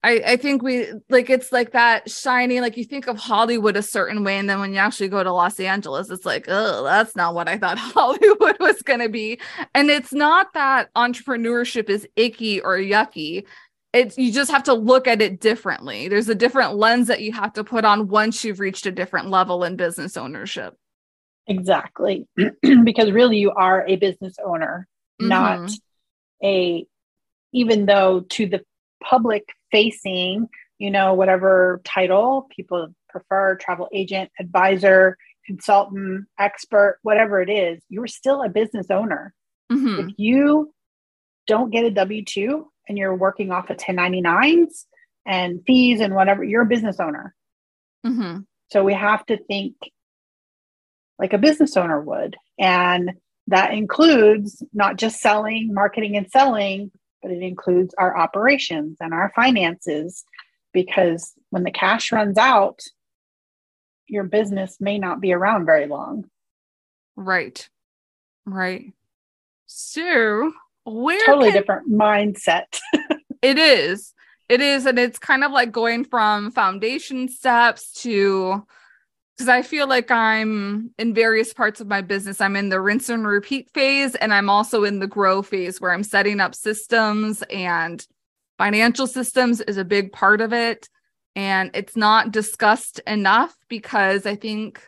I, 0.03 0.21
I 0.25 0.35
think 0.37 0.63
we 0.63 0.87
like 1.09 1.29
it's 1.29 1.51
like 1.51 1.73
that 1.73 2.09
shiny 2.09 2.59
like 2.59 2.75
you 2.75 2.83
think 2.83 3.07
of 3.07 3.17
hollywood 3.17 3.75
a 3.75 3.83
certain 3.83 4.23
way 4.23 4.37
and 4.37 4.49
then 4.49 4.59
when 4.59 4.73
you 4.73 4.79
actually 4.79 5.09
go 5.09 5.23
to 5.23 5.31
los 5.31 5.59
angeles 5.59 6.09
it's 6.09 6.25
like 6.25 6.45
oh 6.47 6.83
that's 6.83 7.15
not 7.15 7.35
what 7.35 7.47
i 7.47 7.57
thought 7.57 7.77
hollywood 7.79 8.57
was 8.59 8.81
going 8.81 8.99
to 8.99 9.09
be 9.09 9.39
and 9.75 9.91
it's 9.91 10.11
not 10.11 10.53
that 10.53 10.91
entrepreneurship 10.95 11.89
is 11.89 12.07
icky 12.15 12.59
or 12.61 12.77
yucky 12.77 13.45
it's 13.93 14.17
you 14.17 14.31
just 14.31 14.49
have 14.49 14.63
to 14.63 14.73
look 14.73 15.07
at 15.07 15.21
it 15.21 15.39
differently 15.39 16.07
there's 16.07 16.29
a 16.29 16.35
different 16.35 16.75
lens 16.75 17.07
that 17.07 17.21
you 17.21 17.31
have 17.31 17.53
to 17.53 17.63
put 17.63 17.85
on 17.85 18.07
once 18.07 18.43
you've 18.43 18.59
reached 18.59 18.87
a 18.87 18.91
different 18.91 19.29
level 19.29 19.63
in 19.63 19.75
business 19.75 20.17
ownership 20.17 20.75
Exactly. 21.47 22.27
because 22.83 23.11
really 23.11 23.37
you 23.37 23.51
are 23.51 23.85
a 23.87 23.95
business 23.95 24.35
owner, 24.43 24.87
mm-hmm. 25.21 25.29
not 25.29 25.71
a, 26.43 26.85
even 27.51 27.85
though 27.85 28.21
to 28.29 28.47
the 28.47 28.63
public 29.03 29.43
facing, 29.71 30.47
you 30.77 30.91
know, 30.91 31.13
whatever 31.13 31.81
title 31.83 32.47
people 32.55 32.89
prefer 33.09 33.55
travel 33.55 33.87
agent, 33.93 34.31
advisor, 34.39 35.17
consultant, 35.45 36.25
expert, 36.39 36.99
whatever 37.03 37.41
it 37.41 37.49
is, 37.49 37.81
you're 37.89 38.07
still 38.07 38.41
a 38.43 38.49
business 38.49 38.87
owner. 38.89 39.33
Mm-hmm. 39.71 40.09
If 40.09 40.15
you 40.17 40.73
don't 41.47 41.71
get 41.71 41.85
a 41.85 41.91
W 41.91 42.23
2 42.23 42.67
and 42.87 42.97
you're 42.97 43.15
working 43.15 43.51
off 43.51 43.69
of 43.69 43.77
1099s 43.77 44.85
and 45.25 45.61
fees 45.65 45.99
and 45.99 46.15
whatever, 46.15 46.43
you're 46.43 46.63
a 46.63 46.67
business 46.67 46.99
owner. 46.99 47.35
Mm-hmm. 48.05 48.39
So 48.71 48.83
we 48.83 48.93
have 48.93 49.25
to 49.27 49.37
think 49.37 49.75
like 51.19 51.33
a 51.33 51.37
business 51.37 51.77
owner 51.77 52.01
would. 52.01 52.35
And 52.59 53.11
that 53.47 53.73
includes 53.73 54.63
not 54.73 54.97
just 54.97 55.19
selling, 55.19 55.73
marketing, 55.73 56.15
and 56.15 56.29
selling, 56.29 56.91
but 57.21 57.31
it 57.31 57.41
includes 57.41 57.93
our 57.97 58.17
operations 58.17 58.97
and 58.99 59.13
our 59.13 59.31
finances. 59.35 60.23
Because 60.73 61.33
when 61.49 61.63
the 61.63 61.71
cash 61.71 62.11
runs 62.11 62.37
out, 62.37 62.79
your 64.07 64.23
business 64.23 64.77
may 64.79 64.99
not 64.99 65.21
be 65.21 65.33
around 65.33 65.65
very 65.65 65.87
long. 65.87 66.25
Right. 67.15 67.67
Right. 68.45 68.93
So, 69.67 70.51
where 70.83 71.25
totally 71.25 71.51
can... 71.51 71.61
different 71.61 71.91
mindset. 71.91 72.79
it 73.41 73.57
is. 73.57 74.13
It 74.49 74.61
is. 74.61 74.85
And 74.85 74.99
it's 74.99 75.19
kind 75.19 75.43
of 75.43 75.51
like 75.51 75.71
going 75.71 76.03
from 76.03 76.51
foundation 76.51 77.29
steps 77.29 77.93
to 78.01 78.65
because 79.41 79.49
I 79.49 79.63
feel 79.63 79.87
like 79.87 80.11
I'm 80.11 80.91
in 80.99 81.15
various 81.15 81.51
parts 81.51 81.81
of 81.81 81.87
my 81.87 82.01
business. 82.01 82.39
I'm 82.39 82.55
in 82.55 82.69
the 82.69 82.79
rinse 82.79 83.09
and 83.09 83.25
repeat 83.25 83.71
phase, 83.73 84.13
and 84.13 84.31
I'm 84.31 84.51
also 84.51 84.83
in 84.83 84.99
the 84.99 85.07
grow 85.07 85.41
phase 85.41 85.81
where 85.81 85.91
I'm 85.91 86.03
setting 86.03 86.39
up 86.39 86.53
systems 86.53 87.41
and 87.49 88.05
financial 88.59 89.07
systems 89.07 89.59
is 89.61 89.77
a 89.77 89.83
big 89.83 90.11
part 90.11 90.41
of 90.41 90.53
it. 90.53 90.87
And 91.35 91.71
it's 91.73 91.95
not 91.95 92.29
discussed 92.29 92.99
enough 93.07 93.55
because 93.67 94.27
I 94.27 94.35
think, 94.35 94.79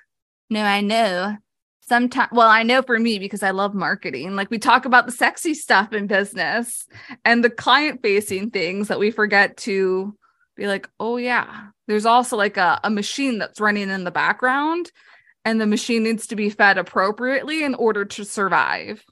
no, 0.51 0.61
I 0.61 0.81
know 0.81 1.35
sometimes, 1.81 2.29
well, 2.31 2.47
I 2.49 2.61
know 2.61 2.83
for 2.83 2.99
me 2.99 3.17
because 3.17 3.41
I 3.41 3.49
love 3.49 3.73
marketing. 3.73 4.35
Like 4.35 4.51
we 4.51 4.59
talk 4.59 4.85
about 4.85 5.07
the 5.07 5.11
sexy 5.11 5.55
stuff 5.55 5.93
in 5.93 6.05
business 6.05 6.85
and 7.25 7.43
the 7.43 7.49
client 7.49 8.03
facing 8.03 8.51
things 8.51 8.87
that 8.89 8.99
we 8.99 9.09
forget 9.09 9.57
to 9.57 10.15
be 10.55 10.67
like, 10.67 10.89
oh, 10.99 11.17
yeah, 11.17 11.67
there's 11.87 12.05
also 12.05 12.37
like 12.37 12.57
a, 12.57 12.79
a 12.83 12.89
machine 12.89 13.37
that's 13.39 13.59
running 13.59 13.89
in 13.89 14.03
the 14.03 14.11
background, 14.11 14.91
and 15.45 15.59
the 15.59 15.65
machine 15.65 16.03
needs 16.03 16.27
to 16.27 16.35
be 16.35 16.49
fed 16.49 16.77
appropriately 16.77 17.63
in 17.63 17.75
order 17.75 18.05
to 18.05 18.23
survive. 18.23 19.03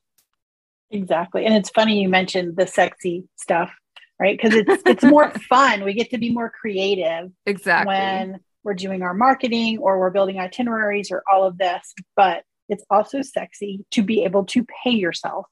Exactly. 0.92 1.46
And 1.46 1.56
it's 1.56 1.70
funny 1.70 2.02
you 2.02 2.10
mentioned 2.10 2.58
the 2.58 2.68
sexy 2.68 3.26
stuff, 3.38 3.72
right? 4.20 4.38
Because 4.38 4.54
it's 4.56 4.84
it's 4.86 5.04
more 5.04 5.32
fun. 5.50 5.84
We 5.84 5.94
get 5.94 6.10
to 6.12 6.18
be 6.18 6.32
more 6.32 6.50
creative. 6.50 7.32
Exactly. 7.46 7.94
When 7.94 8.40
we're 8.64 8.74
doing 8.74 9.02
our 9.02 9.14
marketing 9.14 9.80
or 9.80 10.00
we're 10.00 10.12
building 10.12 10.40
itineraries 10.40 11.12
or 11.12 11.24
all 11.32 11.46
of 11.46 11.58
this, 11.58 11.94
but 12.16 12.44
it's 12.70 12.86
also 12.90 13.22
sexy 13.22 13.86
to 13.92 14.04
be 14.04 14.24
able 14.24 14.46
to 14.46 14.66
pay 14.84 14.92
yourself. 14.92 15.48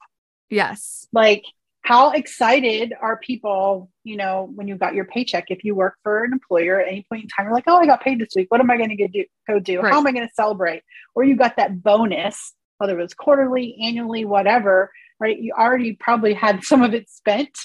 Yes. 0.49 1.07
Like 1.11 1.43
how 1.81 2.11
excited 2.11 2.93
are 3.01 3.17
people, 3.17 3.89
you 4.03 4.17
know, 4.17 4.51
when 4.53 4.67
you 4.67 4.75
got 4.75 4.93
your 4.93 5.05
paycheck? 5.05 5.45
If 5.49 5.63
you 5.63 5.75
work 5.75 5.95
for 6.03 6.23
an 6.23 6.33
employer 6.33 6.79
at 6.79 6.87
any 6.87 7.05
point 7.09 7.23
in 7.23 7.29
time, 7.29 7.45
you're 7.45 7.53
like, 7.53 7.63
oh, 7.67 7.77
I 7.77 7.85
got 7.85 8.01
paid 8.01 8.19
this 8.19 8.29
week. 8.35 8.47
What 8.49 8.59
am 8.59 8.69
I 8.69 8.77
going 8.77 8.95
to 8.95 9.07
do? 9.07 9.25
Go 9.47 9.59
do? 9.59 9.81
Right. 9.81 9.91
How 9.91 9.99
am 9.99 10.07
I 10.07 10.11
going 10.11 10.27
to 10.27 10.33
celebrate? 10.33 10.83
Or 11.15 11.23
you 11.23 11.35
got 11.35 11.55
that 11.55 11.81
bonus, 11.81 12.53
whether 12.77 12.99
it 12.99 13.01
was 13.01 13.13
quarterly, 13.13 13.77
annually, 13.81 14.25
whatever, 14.25 14.91
right? 15.19 15.39
You 15.39 15.53
already 15.57 15.93
probably 15.93 16.33
had 16.33 16.63
some 16.63 16.83
of 16.83 16.93
it 16.93 17.09
spent 17.09 17.57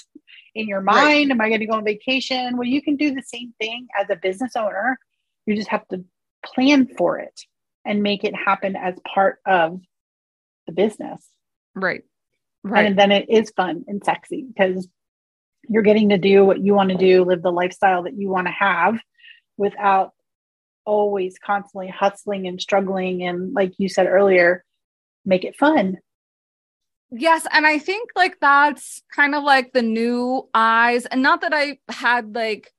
in 0.55 0.67
your 0.67 0.81
mind. 0.81 1.05
Right. 1.05 1.31
Am 1.31 1.41
I 1.41 1.49
going 1.49 1.59
to 1.59 1.67
go 1.67 1.75
on 1.75 1.85
vacation? 1.85 2.57
Well, 2.57 2.67
you 2.67 2.81
can 2.81 2.95
do 2.95 3.13
the 3.13 3.23
same 3.23 3.53
thing 3.59 3.87
as 3.99 4.09
a 4.09 4.15
business 4.15 4.55
owner. 4.55 4.97
You 5.45 5.55
just 5.55 5.69
have 5.69 5.87
to 5.89 6.03
plan 6.43 6.87
for 6.97 7.19
it 7.19 7.41
and 7.85 8.01
make 8.01 8.23
it 8.23 8.33
happen 8.35 8.75
as 8.75 8.95
part 9.13 9.39
of 9.45 9.79
the 10.65 10.73
business. 10.73 11.23
Right. 11.75 12.03
Right. 12.65 12.87
And 12.87 12.97
then 12.97 13.11
it 13.11 13.29
is 13.29 13.53
fun 13.55 13.85
and 13.87 14.03
sexy 14.03 14.43
because 14.43 14.87
you're 15.69 15.83
getting 15.83 16.09
to 16.09 16.17
do 16.17 16.43
what 16.43 16.59
you 16.59 16.73
want 16.73 16.89
to 16.89 16.97
do, 16.97 17.23
live 17.23 17.43
the 17.43 17.51
lifestyle 17.51 18.03
that 18.03 18.17
you 18.17 18.27
want 18.27 18.47
to 18.47 18.51
have 18.51 18.99
without 19.55 20.13
always 20.83 21.37
constantly 21.37 21.87
hustling 21.87 22.47
and 22.47 22.59
struggling. 22.59 23.21
And 23.21 23.53
like 23.53 23.73
you 23.77 23.87
said 23.87 24.07
earlier, 24.07 24.65
make 25.23 25.43
it 25.43 25.55
fun. 25.55 25.97
Yes. 27.11 27.45
And 27.51 27.67
I 27.67 27.77
think 27.77 28.09
like 28.15 28.39
that's 28.41 29.03
kind 29.13 29.35
of 29.35 29.43
like 29.43 29.71
the 29.71 29.83
new 29.83 30.49
eyes. 30.55 31.05
And 31.05 31.21
not 31.21 31.41
that 31.41 31.53
I 31.53 31.77
had 31.87 32.33
like, 32.33 32.71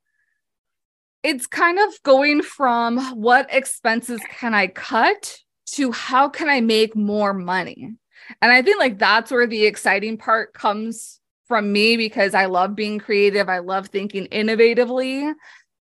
it's 1.22 1.46
kind 1.46 1.78
of 1.78 2.02
going 2.02 2.42
from 2.42 2.98
what 3.14 3.46
expenses 3.54 4.20
can 4.32 4.52
I 4.52 4.66
cut 4.66 5.38
to 5.74 5.92
how 5.92 6.28
can 6.28 6.48
I 6.48 6.60
make 6.60 6.96
more 6.96 7.32
money? 7.32 7.94
And 8.42 8.52
I 8.52 8.62
think 8.62 8.78
like 8.78 8.98
that's 8.98 9.30
where 9.30 9.46
the 9.46 9.66
exciting 9.66 10.18
part 10.18 10.52
comes 10.52 11.20
from 11.48 11.72
me 11.72 11.96
because 11.96 12.34
I 12.34 12.46
love 12.46 12.74
being 12.74 12.98
creative. 12.98 13.48
I 13.48 13.58
love 13.58 13.88
thinking 13.88 14.26
innovatively. 14.26 15.32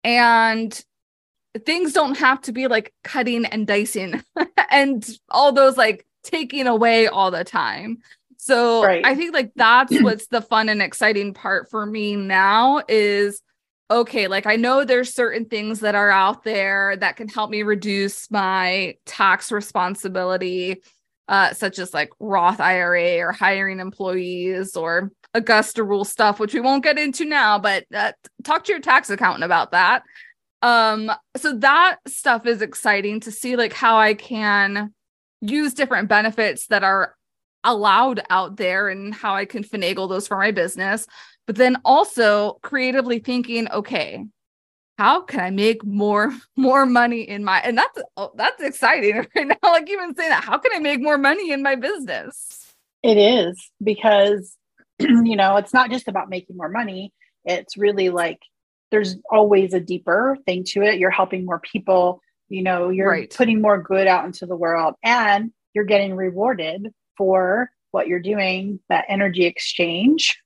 And 0.02 0.84
things 1.64 1.92
don't 1.92 2.18
have 2.18 2.40
to 2.42 2.52
be 2.52 2.66
like 2.66 2.92
cutting 3.04 3.44
and 3.44 3.66
dicing 3.66 4.22
and 4.70 5.08
all 5.30 5.52
those 5.52 5.76
like 5.76 6.04
taking 6.22 6.66
away 6.66 7.06
all 7.06 7.30
the 7.30 7.44
time. 7.44 7.98
So 8.36 8.84
right. 8.84 9.04
I 9.06 9.14
think 9.14 9.32
like 9.32 9.52
that's 9.54 9.92
what's 10.02 10.26
the 10.26 10.42
fun 10.42 10.68
and 10.68 10.82
exciting 10.82 11.34
part 11.34 11.70
for 11.70 11.86
me 11.86 12.16
now 12.16 12.82
is 12.88 13.40
okay, 13.90 14.26
like 14.26 14.46
I 14.46 14.56
know 14.56 14.84
there's 14.84 15.14
certain 15.14 15.44
things 15.44 15.80
that 15.80 15.94
are 15.94 16.10
out 16.10 16.42
there 16.42 16.96
that 16.96 17.16
can 17.16 17.28
help 17.28 17.50
me 17.50 17.62
reduce 17.62 18.30
my 18.30 18.96
tax 19.06 19.52
responsibility 19.52 20.82
uh, 21.28 21.52
such 21.54 21.78
as 21.78 21.94
like 21.94 22.10
Roth 22.20 22.60
IRA 22.60 23.18
or 23.18 23.32
hiring 23.32 23.80
employees 23.80 24.76
or 24.76 25.10
Augusta 25.32 25.82
rule 25.82 26.04
stuff, 26.04 26.38
which 26.38 26.54
we 26.54 26.60
won't 26.60 26.84
get 26.84 26.98
into 26.98 27.24
now, 27.24 27.58
but 27.58 27.84
uh, 27.94 28.12
talk 28.44 28.64
to 28.64 28.72
your 28.72 28.80
tax 28.80 29.10
accountant 29.10 29.44
about 29.44 29.72
that. 29.72 30.02
Um, 30.62 31.10
so 31.36 31.56
that 31.58 31.96
stuff 32.06 32.46
is 32.46 32.62
exciting 32.62 33.20
to 33.20 33.30
see 33.30 33.56
like 33.56 33.72
how 33.72 33.98
I 33.98 34.14
can 34.14 34.94
use 35.40 35.74
different 35.74 36.08
benefits 36.08 36.68
that 36.68 36.84
are 36.84 37.14
allowed 37.64 38.22
out 38.30 38.56
there 38.56 38.88
and 38.88 39.14
how 39.14 39.34
I 39.34 39.44
can 39.44 39.64
finagle 39.64 40.08
those 40.08 40.28
for 40.28 40.38
my 40.38 40.52
business. 40.52 41.06
But 41.46 41.56
then 41.56 41.76
also 41.84 42.58
creatively 42.62 43.18
thinking, 43.18 43.70
okay, 43.70 44.24
how 44.98 45.22
can 45.22 45.40
I 45.40 45.50
make 45.50 45.84
more 45.84 46.32
more 46.56 46.86
money 46.86 47.22
in 47.22 47.44
my 47.44 47.60
and 47.60 47.76
that's 47.76 48.00
oh, 48.16 48.32
that's 48.36 48.62
exciting 48.62 49.16
right 49.36 49.46
now. 49.46 49.56
Like 49.62 49.88
even 49.90 50.14
saying 50.14 50.30
that, 50.30 50.44
how 50.44 50.58
can 50.58 50.72
I 50.74 50.78
make 50.78 51.00
more 51.00 51.18
money 51.18 51.50
in 51.52 51.62
my 51.62 51.74
business? 51.74 52.74
It 53.02 53.18
is 53.18 53.70
because 53.82 54.56
you 54.98 55.36
know 55.36 55.56
it's 55.56 55.74
not 55.74 55.90
just 55.90 56.08
about 56.08 56.28
making 56.30 56.56
more 56.56 56.68
money. 56.68 57.12
It's 57.44 57.76
really 57.76 58.10
like 58.10 58.38
there's 58.90 59.16
always 59.30 59.74
a 59.74 59.80
deeper 59.80 60.36
thing 60.46 60.64
to 60.68 60.82
it. 60.82 60.98
You're 61.00 61.10
helping 61.10 61.44
more 61.44 61.60
people 61.60 62.20
You 62.48 62.62
know, 62.62 62.90
you're 62.90 63.10
Right. 63.10 63.34
putting 63.34 63.60
more 63.60 63.82
good 63.82 64.06
out 64.06 64.24
into 64.26 64.46
the 64.46 64.54
world 64.56 64.94
and 65.02 65.50
you're 65.74 65.84
getting 65.84 66.14
rewarded 66.14 66.92
for 67.18 67.70
what 67.90 68.06
you're 68.06 68.20
doing, 68.20 68.78
that 68.88 69.04
energy 69.08 69.44
exchange. 69.46 70.38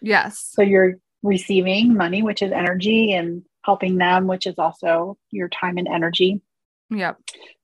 Yes. 0.00 0.48
So 0.52 0.62
you're 0.62 0.94
receiving 1.22 1.94
money, 1.94 2.22
which 2.22 2.40
is 2.42 2.52
energy, 2.52 3.12
and 3.12 3.42
helping 3.64 3.96
them, 3.98 4.26
which 4.26 4.46
is 4.46 4.58
also 4.58 5.16
your 5.30 5.48
time 5.48 5.78
and 5.78 5.88
energy 5.88 6.40
Yep. 6.90 7.18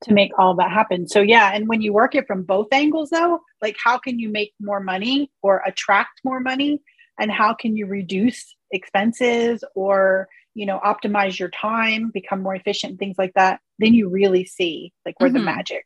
to 0.04 0.12
make 0.14 0.30
all 0.38 0.54
that 0.56 0.70
happen. 0.70 1.06
So 1.08 1.20
yeah, 1.20 1.50
and 1.52 1.68
when 1.68 1.82
you 1.82 1.92
work 1.92 2.14
it 2.14 2.26
from 2.26 2.44
both 2.44 2.68
angles 2.72 3.11
though, 3.11 3.40
like 3.61 3.76
how 3.82 3.98
can 3.98 4.18
you 4.18 4.28
make 4.30 4.52
more 4.61 4.80
money 4.80 5.30
or 5.42 5.62
attract 5.66 6.20
more 6.24 6.40
money 6.40 6.80
and 7.18 7.30
how 7.30 7.52
can 7.54 7.76
you 7.76 7.87
reduce 7.87 8.54
expenses 8.70 9.64
or 9.74 10.28
you 10.54 10.64
know 10.66 10.80
optimize 10.84 11.38
your 11.38 11.50
time, 11.50 12.11
become 12.12 12.42
more 12.42 12.54
efficient 12.54 12.98
things 12.98 13.16
like 13.18 13.34
that, 13.34 13.61
then 13.78 13.92
you 13.94 14.08
really 14.08 14.44
see 14.44 14.92
like 15.04 15.18
where 15.20 15.30
the 15.30 15.38
Mhm. 15.40 15.44
magic 15.44 15.84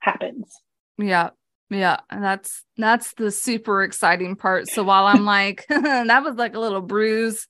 happens. 0.00 0.54
Yeah. 0.96 1.30
Yeah. 1.70 1.98
And 2.08 2.24
that's 2.24 2.64
that's 2.78 3.12
the 3.14 3.30
super 3.30 3.82
exciting 3.82 4.34
part. 4.36 4.68
So 4.68 4.82
while 4.82 5.06
I'm 5.06 5.24
like, 5.26 5.66
that 5.68 6.22
was 6.24 6.36
like 6.36 6.54
a 6.54 6.60
little 6.60 6.80
bruise, 6.80 7.46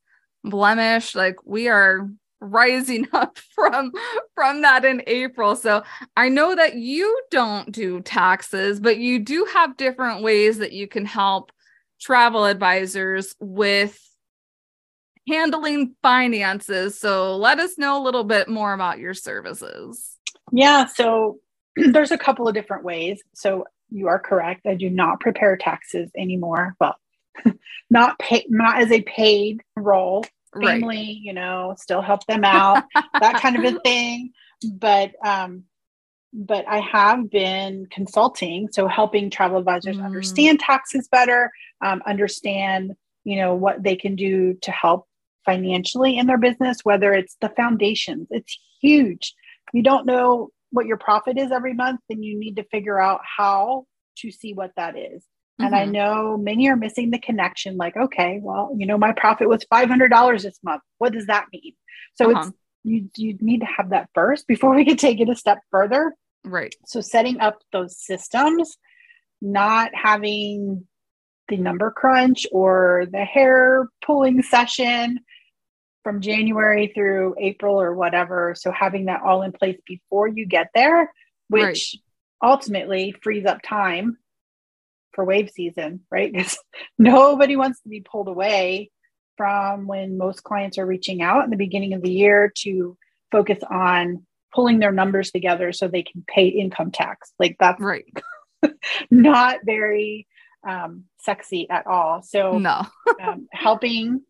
blemish, 0.51 1.15
like 1.15 1.37
we 1.45 1.69
are 1.69 2.09
rising 2.41 3.07
up 3.13 3.39
from 3.55 3.93
from 4.35 4.63
that 4.63 4.85
in 4.85 5.03
April. 5.07 5.57
So 5.57 5.83
I 6.17 6.29
know 6.29 6.55
that 6.55 6.77
you 6.77 7.21
don't 7.31 7.71
do 7.73 8.01
taxes, 8.01 8.81
but 8.81 8.99
you 8.99 9.19
do 9.19 9.47
have 9.53 9.77
different 9.77 10.23
ways 10.23 10.59
that 10.59 10.73
you 10.73 10.87
can 10.87 11.05
help 11.05 11.53
travel 12.01 12.45
advisors 12.45 13.35
with 13.41 14.01
handling 15.29 15.95
finances. 16.03 16.99
So 16.99 17.37
let 17.37 17.59
us 17.59 17.77
know 17.77 18.01
a 18.01 18.05
little 18.05 18.25
bit 18.25 18.49
more 18.49 18.73
about 18.73 18.99
your 18.99 19.15
services. 19.15 20.17
Yeah, 20.53 20.87
so 20.87 21.39
there's 21.77 22.11
a 22.13 22.19
couple 22.19 22.49
of 22.49 22.55
different 22.55 22.85
ways. 22.85 23.23
So 23.35 23.65
you 23.91 24.09
are 24.09 24.19
correct. 24.19 24.67
I 24.67 24.75
do 24.75 24.91
not 24.91 25.21
prepare 25.21 25.57
taxes 25.57 26.11
anymore. 26.17 26.75
Well, 26.81 26.97
not 27.91 28.19
pay, 28.19 28.45
not 28.49 28.81
as 28.81 28.91
a 28.91 29.03
paid 29.03 29.63
role. 29.77 30.25
Right. 30.55 30.81
Family, 30.81 31.19
you 31.23 31.33
know, 31.33 31.75
still 31.79 32.03
help 32.03 32.27
them 32.27 32.45
out, 32.45 32.85
that 33.21 33.41
kind 33.41 33.57
of 33.57 33.65
a 33.65 33.79
thing. 33.85 34.33
But 34.73 35.13
um, 35.25 35.65
but 36.33 36.67
I 36.69 36.81
have 36.81 37.31
been 37.31 37.87
consulting, 37.91 38.69
so 38.71 38.87
helping 38.87 39.31
travel 39.31 39.59
advisors 39.59 39.97
Mm. 39.97 40.05
understand 40.05 40.61
taxes 40.61 41.09
better, 41.09 41.51
um, 41.85 42.03
understand 42.07 42.95
you 43.25 43.37
know 43.37 43.55
what 43.55 43.83
they 43.83 43.97
can 43.97 44.17
do 44.17 44.55
to 44.63 44.71
help 44.71 45.07
financially 45.45 46.19
in 46.19 46.27
their 46.27 46.39
business, 46.39 46.79
whether 46.83 47.13
it's 47.13 47.37
the 47.41 47.49
foundations. 47.51 48.27
It's 48.31 48.59
huge. 48.81 49.35
You 49.73 49.83
don't 49.83 50.07
know 50.07 50.51
what 50.71 50.87
your 50.87 50.99
profit 50.99 51.39
is 51.39 51.51
every 51.51 51.73
month, 51.73 52.01
then 52.09 52.23
you 52.23 52.39
need 52.39 52.57
to 52.57 52.65
figure 52.65 53.01
out 53.01 53.21
how 53.25 53.87
to 54.19 54.31
see 54.31 54.53
what 54.53 54.73
that 54.77 54.97
is. 54.97 55.25
And 55.61 55.75
I 55.75 55.87
Mhm. 55.87 55.92
know 55.92 56.37
many 56.37 56.68
are 56.68 56.77
missing 56.77 57.11
the 57.11 57.18
connection 57.18 57.77
like, 57.77 57.97
okay, 57.97 58.38
well, 58.42 58.73
you 58.77 58.87
know, 58.87 58.97
my 58.99 59.12
profit 59.12 59.49
was 59.49 59.64
$500 59.64 60.42
this 60.44 60.59
month. 60.62 60.83
What 60.99 61.12
does 61.12 61.27
that 61.27 61.47
mean? 61.53 61.75
So 62.14 62.31
Uh-huh. 62.31 62.40
it's, 62.40 62.53
you, 62.85 63.11
you 63.16 63.37
need 63.40 63.61
to 63.61 63.66
have 63.66 63.90
that 63.90 64.09
first 64.14 64.47
before 64.47 64.75
we 64.77 64.85
can 64.85 64.97
take 64.97 65.21
it 65.21 65.29
a 65.29 65.35
step 65.35 65.59
further. 65.71 66.14
Right. 66.44 66.75
So 66.87 67.01
setting 67.01 67.40
up 67.40 67.59
those 67.73 67.99
systems, 67.99 68.79
not 69.42 69.90
having 69.94 70.87
the 71.49 71.57
number 71.57 71.90
crunch 71.90 72.47
or 72.53 73.07
the 73.11 73.25
hair 73.25 73.88
pulling 74.05 74.42
session 74.42 75.21
from 76.05 76.21
January 76.21 76.92
through 76.94 77.35
April 77.38 77.81
or 77.81 77.94
whatever. 77.94 78.55
So 78.57 78.71
having 78.71 79.07
that 79.07 79.23
all 79.23 79.42
in 79.42 79.53
place 79.53 79.79
before 79.87 80.29
you 80.29 80.47
get 80.47 80.68
there, 80.75 81.12
which 81.49 81.97
ultimately 82.42 83.14
frees 83.23 83.44
up 83.44 83.61
time 83.62 84.18
for 85.12 85.25
wave 85.25 85.51
season, 85.51 86.01
right? 86.11 86.33
Because 86.38 86.59
nobody 86.99 87.57
wants 87.57 87.81
to 87.83 87.88
be 87.88 88.01
pulled 88.01 88.29
away 88.29 88.90
from 89.37 89.87
when 89.87 90.18
most 90.18 90.42
clients 90.42 90.79
are 90.79 90.87
reaching 90.87 91.23
out 91.23 91.44
in 91.44 91.51
the 91.51 91.57
beginning 91.57 91.94
of 91.94 92.03
the 92.03 92.11
year 92.11 92.53
to 92.59 92.97
focus 93.31 93.59
on 93.71 94.27
pulling 94.55 94.79
their 94.79 94.92
numbers 94.92 95.31
together 95.31 95.73
so 95.73 95.88
they 95.88 96.03
can 96.03 96.25
pay 96.27 96.49
income 96.49 96.90
tax. 96.90 97.33
Like 97.38 97.57
that's 97.61 97.81
Right. 97.81 98.12
not 99.11 99.59
very 99.64 100.27
um, 100.68 101.05
sexy 101.21 101.68
at 101.71 101.87
all. 101.87 102.23
So 102.23 102.59
No. 102.59 102.83
um, 103.23 103.47
helping 103.53 104.23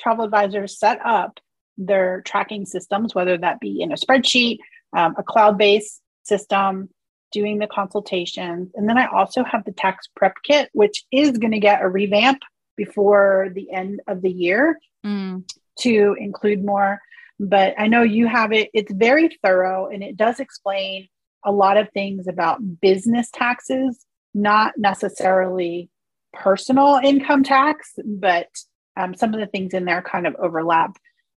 travel 0.00 0.24
advisors 0.24 0.78
set 0.78 1.00
up 1.04 1.40
their 1.78 2.22
tracking 2.22 2.66
systems, 2.66 3.14
whether 3.14 3.38
that 3.38 3.60
be 3.60 3.80
in 3.80 3.92
a 3.92 3.96
spreadsheet, 3.96 4.58
um, 4.96 5.14
a 5.16 5.22
cloud 5.22 5.56
based 5.56 6.00
system, 6.24 6.90
doing 7.32 7.58
the 7.58 7.66
consultations. 7.66 8.70
And 8.74 8.88
then 8.88 8.98
I 8.98 9.06
also 9.06 9.44
have 9.44 9.64
the 9.64 9.72
tax 9.72 10.08
prep 10.16 10.34
kit, 10.42 10.68
which 10.72 11.04
is 11.10 11.38
going 11.38 11.52
to 11.52 11.58
get 11.60 11.82
a 11.82 11.88
revamp 11.88 12.40
before 12.76 13.50
the 13.54 13.70
end 13.72 14.00
of 14.06 14.22
the 14.22 14.30
year 14.30 14.78
Mm. 15.04 15.50
to 15.78 16.14
include 16.18 16.62
more. 16.64 17.00
But 17.38 17.74
I 17.78 17.86
know 17.86 18.02
you 18.02 18.26
have 18.26 18.52
it, 18.52 18.68
it's 18.74 18.92
very 18.92 19.30
thorough 19.42 19.88
and 19.88 20.02
it 20.02 20.14
does 20.16 20.40
explain 20.40 21.08
a 21.42 21.50
lot 21.50 21.78
of 21.78 21.88
things 21.92 22.28
about 22.28 22.80
business 22.82 23.30
taxes, 23.32 24.04
not 24.34 24.74
necessarily 24.76 25.88
personal 26.34 27.00
income 27.02 27.42
tax, 27.42 27.94
but 28.04 28.48
um, 28.96 29.14
some 29.14 29.32
of 29.32 29.40
the 29.40 29.46
things 29.46 29.72
in 29.72 29.86
there 29.86 30.02
kind 30.02 30.26
of 30.26 30.34
overlap. 30.36 30.92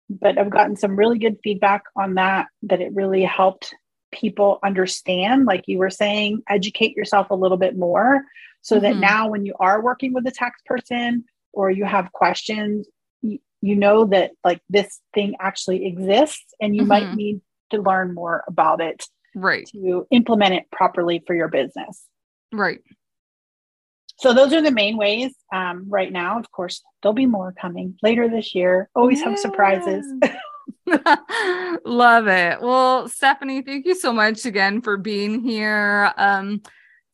But 0.10 0.40
I've 0.40 0.50
gotten 0.50 0.76
some 0.76 0.96
really 0.96 1.20
good 1.20 1.38
feedback 1.44 1.84
on 1.96 2.16
that, 2.16 2.48
that 2.64 2.82
it 2.82 2.96
really 2.96 3.24
helped 3.24 3.76
people 4.12 4.60
understand, 4.64 5.46
like 5.46 5.64
you 5.68 5.78
were 5.78 5.90
saying, 5.90 6.44
educate 6.50 6.96
yourself 6.96 7.30
a 7.30 7.36
little 7.36 7.58
bit 7.58 7.78
more 7.78 8.24
so 8.62 8.80
that 8.80 8.96
Mhm. 8.96 9.00
now 9.00 9.30
when 9.30 9.46
you 9.46 9.56
are 9.60 9.82
working 9.82 10.14
with 10.14 10.26
a 10.28 10.32
tax 10.32 10.62
person 10.66 11.26
or 11.54 11.72
you 11.72 11.86
have 11.86 12.12
questions, 12.12 12.88
you, 13.22 13.40
you 13.62 13.76
know 13.76 14.06
that 14.06 14.32
like 14.44 14.62
this 14.70 15.00
thing 15.14 15.36
actually 15.40 15.86
exists 15.86 16.54
and 16.62 16.76
you 16.76 16.86
might 16.86 17.10
Mhm. 17.12 17.16
need 17.16 17.42
to 17.72 17.82
learn 17.82 18.14
more 18.14 18.44
about 18.48 18.82
it 18.82 19.06
Right. 19.34 19.68
to 19.70 20.06
implement 20.12 20.54
it 20.56 20.70
properly 20.72 21.24
for 21.26 21.34
your 21.34 21.48
business. 21.48 22.06
Right. 22.52 22.82
So 24.18 24.34
those 24.34 24.54
are 24.54 24.62
the 24.62 24.72
main 24.72 24.98
ways 24.98 25.34
um, 25.52 25.90
right 25.90 26.12
now. 26.12 26.38
Of 26.38 26.52
course, 26.52 26.84
there'll 27.02 27.14
be 27.14 27.26
more 27.26 27.54
coming 27.54 27.98
later 28.04 28.30
this 28.30 28.54
year. 28.54 28.90
Always 28.94 29.24
have 29.24 29.40
surprises. 29.40 30.06
Love 31.86 32.28
it. 32.28 32.62
Well, 32.62 33.08
Stephanie, 33.08 33.62
thank 33.62 33.86
you 33.86 33.96
so 33.96 34.14
much 34.14 34.46
again 34.46 34.82
for 34.82 34.98
being 34.98 35.42
here. 35.42 36.14
Um, 36.18 36.62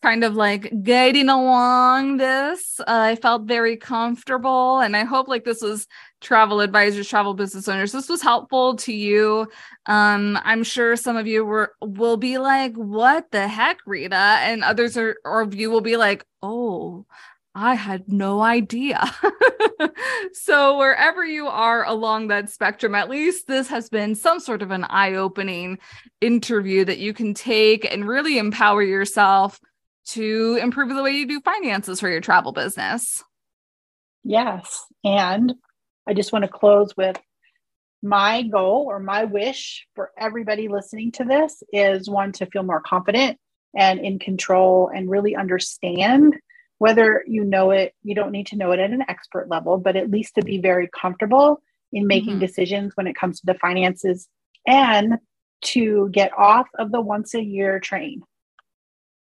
kind 0.02 0.24
of 0.24 0.36
like 0.36 0.72
guiding 0.84 1.30
along 1.30 2.17
this. 2.17 2.80
Uh, 2.82 2.84
I 2.88 3.15
felt 3.15 3.43
very 3.43 3.78
comfortable, 3.78 4.80
and 4.80 4.96
I 4.96 5.04
hope 5.04 5.28
like 5.28 5.43
this 5.43 5.62
was 5.62 5.88
travel 6.22 6.62
advisors, 6.62 7.08
travel 7.08 7.34
business 7.34 7.67
owners. 7.67 7.91
This 7.91 8.10
was 8.10 8.22
helpful 8.22 8.76
to 8.78 8.93
you. 8.93 9.48
Um, 9.86 10.39
I'm 10.43 10.63
sure 10.63 10.96
some 10.96 11.17
of 11.17 11.28
you 11.28 11.46
were 11.46 11.74
will 11.82 12.17
be 12.17 12.38
like, 12.38 12.74
"What 12.76 13.32
the 13.32 13.48
heck, 13.48 13.80
Rita?" 13.86 14.15
and 14.15 14.63
others 14.63 14.98
are 14.98 15.17
or 15.26 15.41
of 15.41 15.56
you 15.56 15.70
will 15.72 15.82
be 15.82 15.98
like, 15.98 16.26
"Oh." 16.41 17.06
I 17.58 17.74
had 17.74 18.08
no 18.08 18.41
idea. 18.41 19.04
so, 20.32 20.78
wherever 20.78 21.26
you 21.26 21.48
are 21.48 21.84
along 21.86 22.28
that 22.28 22.52
spectrum, 22.52 22.93
at 22.93 23.10
least 23.10 23.48
this 23.48 23.67
has 23.70 23.89
been 23.89 24.13
some 24.13 24.39
sort 24.39 24.62
of 24.62 24.70
an 24.70 24.84
eye 24.84 25.15
opening 25.15 25.80
interview 26.22 26.86
that 26.86 27.00
you 27.00 27.15
can 27.15 27.34
take 27.34 27.91
and 27.91 28.08
really 28.08 28.38
empower 28.38 28.84
yourself 28.84 29.60
to 30.10 30.60
improve 30.62 30.89
the 30.89 31.02
way 31.02 31.13
you 31.13 31.28
do 31.28 31.41
finances 31.41 32.00
for 32.00 32.10
your 32.10 32.22
travel 32.22 32.52
business. 32.52 33.24
Yes. 34.24 34.86
And 35.04 35.56
I 36.08 36.13
just 36.13 36.32
want 36.32 36.46
to 36.46 36.50
close 36.50 36.96
with 36.96 37.20
my 38.04 38.43
goal 38.43 38.86
or 38.88 39.00
my 39.00 39.24
wish 39.24 39.88
for 39.96 40.12
everybody 40.15 40.67
listening 40.67 41.12
to 41.13 41.26
this 41.26 41.63
is 41.74 42.08
one 42.08 42.34
to 42.34 42.46
feel 42.46 42.62
more 42.62 42.82
confident 42.82 43.39
and 43.76 44.00
in 44.00 44.20
control 44.20 44.91
and 44.93 45.10
really 45.10 45.36
understand 45.36 46.36
whether 46.80 47.24
you 47.28 47.44
know 47.44 47.72
it, 47.72 47.94
you 48.04 48.13
don't 48.16 48.32
need 48.32 48.48
to 48.48 48.56
know 48.56 48.72
it 48.72 48.80
at 48.80 48.92
an 48.92 49.04
expert 49.08 49.50
level, 49.50 49.78
but 49.78 49.96
at 49.96 50.12
least 50.12 50.36
to 50.36 50.42
be 50.44 50.60
very 50.60 50.88
comfortable 50.90 51.62
in 51.92 52.06
making 52.08 52.38
Mhm. 52.38 52.42
decisions 52.42 52.96
when 52.96 53.08
it 53.08 53.16
comes 53.16 53.40
to 53.40 53.46
the 53.46 53.56
finances 53.56 54.28
and 54.66 55.18
to 55.62 56.10
get 56.12 56.32
off 56.38 56.68
of 56.78 56.92
the 56.92 57.02
once 57.02 57.34
a 57.34 57.42
year 57.44 57.80
train. 57.80 58.22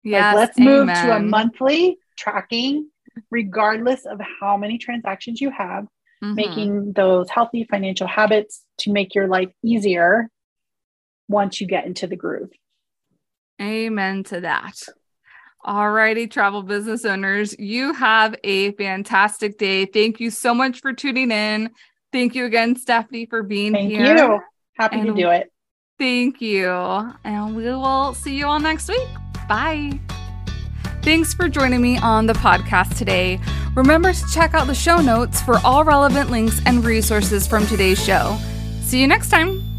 Yes, 0.03 0.33
like, 0.33 0.35
let's 0.35 0.59
move 0.59 0.87
to 1.01 1.15
a 1.15 1.19
monthly 1.19 1.97
tracking, 2.17 2.89
regardless 3.31 4.05
of 4.05 4.19
how 4.39 4.57
many 4.57 4.77
transactions 4.77 5.39
you 5.41 5.49
have, 5.51 5.87
Mhm. 6.21 6.35
making 6.35 6.93
those 6.93 7.29
healthy 7.29 7.63
financial 7.63 8.07
habits 8.07 8.65
to 8.79 8.91
make 8.91 9.15
your 9.15 9.27
life 9.27 9.51
easier 9.63 10.29
once 11.27 11.61
you 11.61 11.67
get 11.67 11.85
into 11.85 12.05
the 12.07 12.15
groove. 12.15 12.51
Amen 13.61 14.23
to 14.25 14.41
that. 14.41 14.75
Alrighty, 15.65 16.29
travel 16.29 16.61
business 16.61 17.05
owners, 17.05 17.57
you 17.57 17.91
have 17.93 18.35
a 18.43 18.71
fantastic 18.73 19.57
day. 19.57 19.85
Thank 19.85 20.19
you 20.19 20.29
so 20.29 20.53
much 20.53 20.79
for 20.79 20.93
tuning 20.93 21.31
in. 21.31 21.71
Thank 22.11 22.35
you 22.35 22.45
again, 22.45 22.75
Stephanie, 22.75 23.25
for 23.25 23.41
being 23.41 23.73
Thank 23.73 23.89
here. 23.89 24.15
you. 24.15 24.39
Happy 24.77 25.01
to 25.01 25.13
do 25.13 25.29
it. 25.29 25.51
Thank 25.97 26.39
you. 26.39 26.69
And 27.23 27.55
we 27.55 27.63
will 27.63 28.13
see 28.13 28.37
you 28.37 28.45
all 28.45 28.59
next 28.59 28.89
week. 28.89 29.07
Bye. 29.49 29.99
Thanks 31.01 31.33
for 31.33 31.49
joining 31.49 31.81
me 31.81 31.97
on 31.97 32.25
the 32.25 32.33
podcast 32.33 32.97
today. 32.97 33.39
Remember 33.75 34.13
to 34.13 34.25
check 34.31 34.53
out 34.53 34.67
the 34.67 34.75
show 34.75 34.97
notes 35.01 35.41
for 35.41 35.57
all 35.63 35.83
relevant 35.83 36.29
links 36.29 36.61
and 36.65 36.85
resources 36.85 37.47
from 37.47 37.65
today's 37.67 38.03
show. 38.03 38.37
See 38.81 39.01
you 39.01 39.07
next 39.07 39.29
time. 39.29 39.74